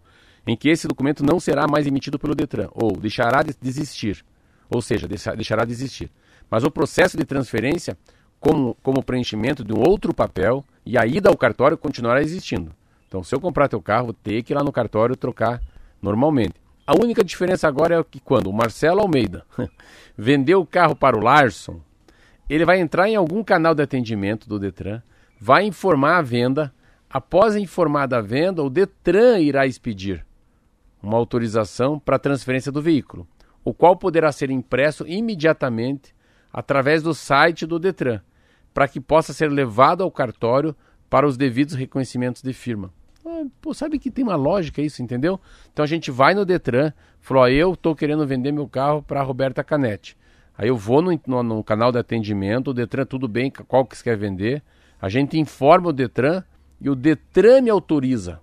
[0.47, 4.25] em que esse documento não será mais emitido pelo Detran, ou deixará de existir,
[4.71, 6.11] ou seja, deixa- deixará de existir.
[6.51, 7.97] Mas o processo de transferência,
[8.39, 12.73] como, como preenchimento de um outro papel, e a ida ao cartório continuará existindo.
[13.09, 15.61] Então, se eu comprar teu carro, vou ter que ir lá no cartório trocar
[16.01, 16.55] normalmente.
[16.87, 19.45] A única diferença agora é que quando o Marcelo Almeida
[20.17, 21.81] vendeu o carro para o Larson,
[22.49, 25.03] ele vai entrar em algum canal de atendimento do Detran,
[25.41, 26.73] vai informar a venda.
[27.11, 30.25] Após informar da venda, o Detran irá expedir
[31.03, 33.27] uma autorização para a transferência do veículo,
[33.65, 36.15] o qual poderá ser impresso imediatamente
[36.53, 38.21] através do site do Detran,
[38.75, 40.75] para que possa ser levado ao cartório
[41.11, 42.93] para os devidos reconhecimentos de firma.
[43.25, 45.41] Ah, Pô, sabe que tem uma lógica isso, entendeu?
[45.73, 49.23] Então a gente vai no Detran, falou, ó, eu estou querendo vender meu carro para
[49.23, 50.17] Roberta Canetti.
[50.57, 53.97] Aí eu vou no, no- no canal de atendimento, o Detran, tudo bem, qual que
[53.97, 54.63] você quer vender?
[55.01, 56.43] A gente informa o Detran
[56.81, 58.41] e o Detran me autoriza.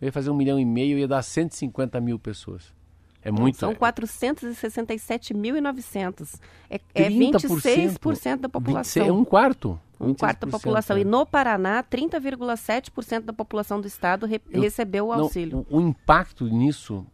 [0.00, 2.74] Eu ia fazer um milhão e meio, ia dar 150 mil pessoas.
[3.22, 3.56] É muito...
[3.56, 6.40] São é- 467.900.
[6.68, 9.06] É, é 30%, 26% da população.
[9.06, 9.80] É um quarto.
[10.00, 10.96] Um quarto da 26%, população.
[10.96, 11.00] é.
[11.00, 15.66] E no Paraná, 30,7% da população do estado re- Eu- recebeu o Não, auxílio.
[15.70, 17.06] o, o impacto nisso,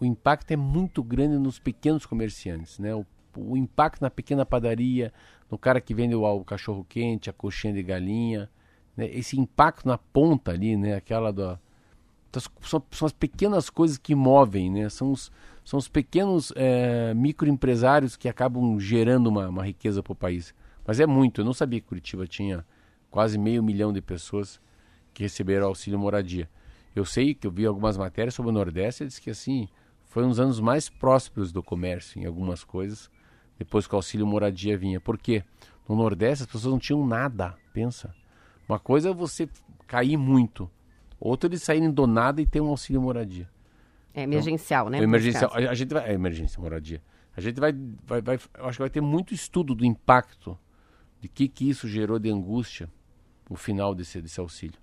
[0.00, 2.94] o impacto é muito grande nos pequenos comerciantes, né?
[2.94, 3.04] O,
[3.36, 5.12] o impacto na pequena padaria,
[5.50, 8.50] no cara que vende o, cachorro quente, a coxinha de galinha,
[8.96, 9.06] né?
[9.06, 10.94] Esse impacto na ponta ali, né?
[10.94, 11.58] Aquela da
[12.60, 14.88] são, são as pequenas coisas que movem, né?
[14.88, 15.30] São os,
[15.64, 20.54] são os pequenos eh, microempresários que acabam gerando uma, uma riqueza para o país.
[20.86, 21.40] Mas é muito.
[21.40, 22.64] Eu não sabia que Curitiba tinha
[23.10, 24.60] quase meio milhão de pessoas
[25.14, 26.48] que receberam auxílio moradia.
[26.94, 29.68] Eu sei que eu vi algumas matérias sobre o Nordeste e disse que assim
[30.04, 33.10] foi um dos anos mais prósperos do comércio em algumas coisas
[33.58, 35.00] depois que o auxílio moradia vinha.
[35.00, 35.42] Por quê?
[35.88, 38.14] No Nordeste as pessoas não tinham nada, pensa.
[38.68, 39.48] Uma coisa é você
[39.86, 40.70] cair muito,
[41.20, 43.48] outra é eles saírem do nada e ter um auxílio moradia.
[44.12, 44.98] É emergencial, né?
[44.98, 47.02] O nesse emergencial, a, a gente vai, é emergência moradia.
[47.36, 47.72] A gente vai,
[48.04, 50.58] vai, vai, eu acho que vai ter muito estudo do impacto
[51.20, 52.90] de que que isso gerou de angústia
[53.48, 54.78] no final desse, desse auxílio.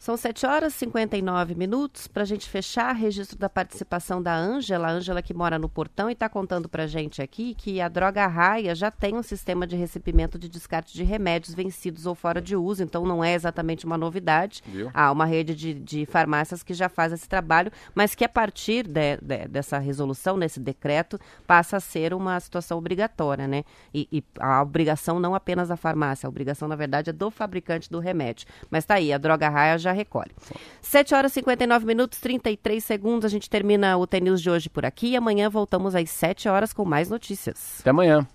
[0.00, 2.08] São 7 horas e 59 minutos.
[2.08, 4.88] Para a gente fechar, registro da participação da Ângela.
[4.88, 7.86] A Ângela que mora no Portão e está contando para a gente aqui que a
[7.88, 12.40] droga raia já tem um sistema de recebimento de descarte de remédios vencidos ou fora
[12.40, 14.62] de uso, então não é exatamente uma novidade.
[14.64, 14.90] Viu?
[14.94, 18.86] Há uma rede de, de farmácias que já faz esse trabalho, mas que a partir
[18.88, 23.64] de- de- dessa resolução, nesse decreto, passa a ser uma situação obrigatória, né?
[23.92, 27.90] E, e a obrigação não apenas da farmácia, a obrigação, na verdade, é do fabricante
[27.90, 28.46] do remédio.
[28.70, 30.30] Mas tá aí, a droga raia já recolhe.
[30.80, 33.24] 7 horas e 59 minutos, 33 segundos.
[33.24, 36.72] A gente termina o TNews de hoje por aqui e amanhã voltamos às 7 horas
[36.72, 37.80] com mais notícias.
[37.80, 38.26] Até amanhã.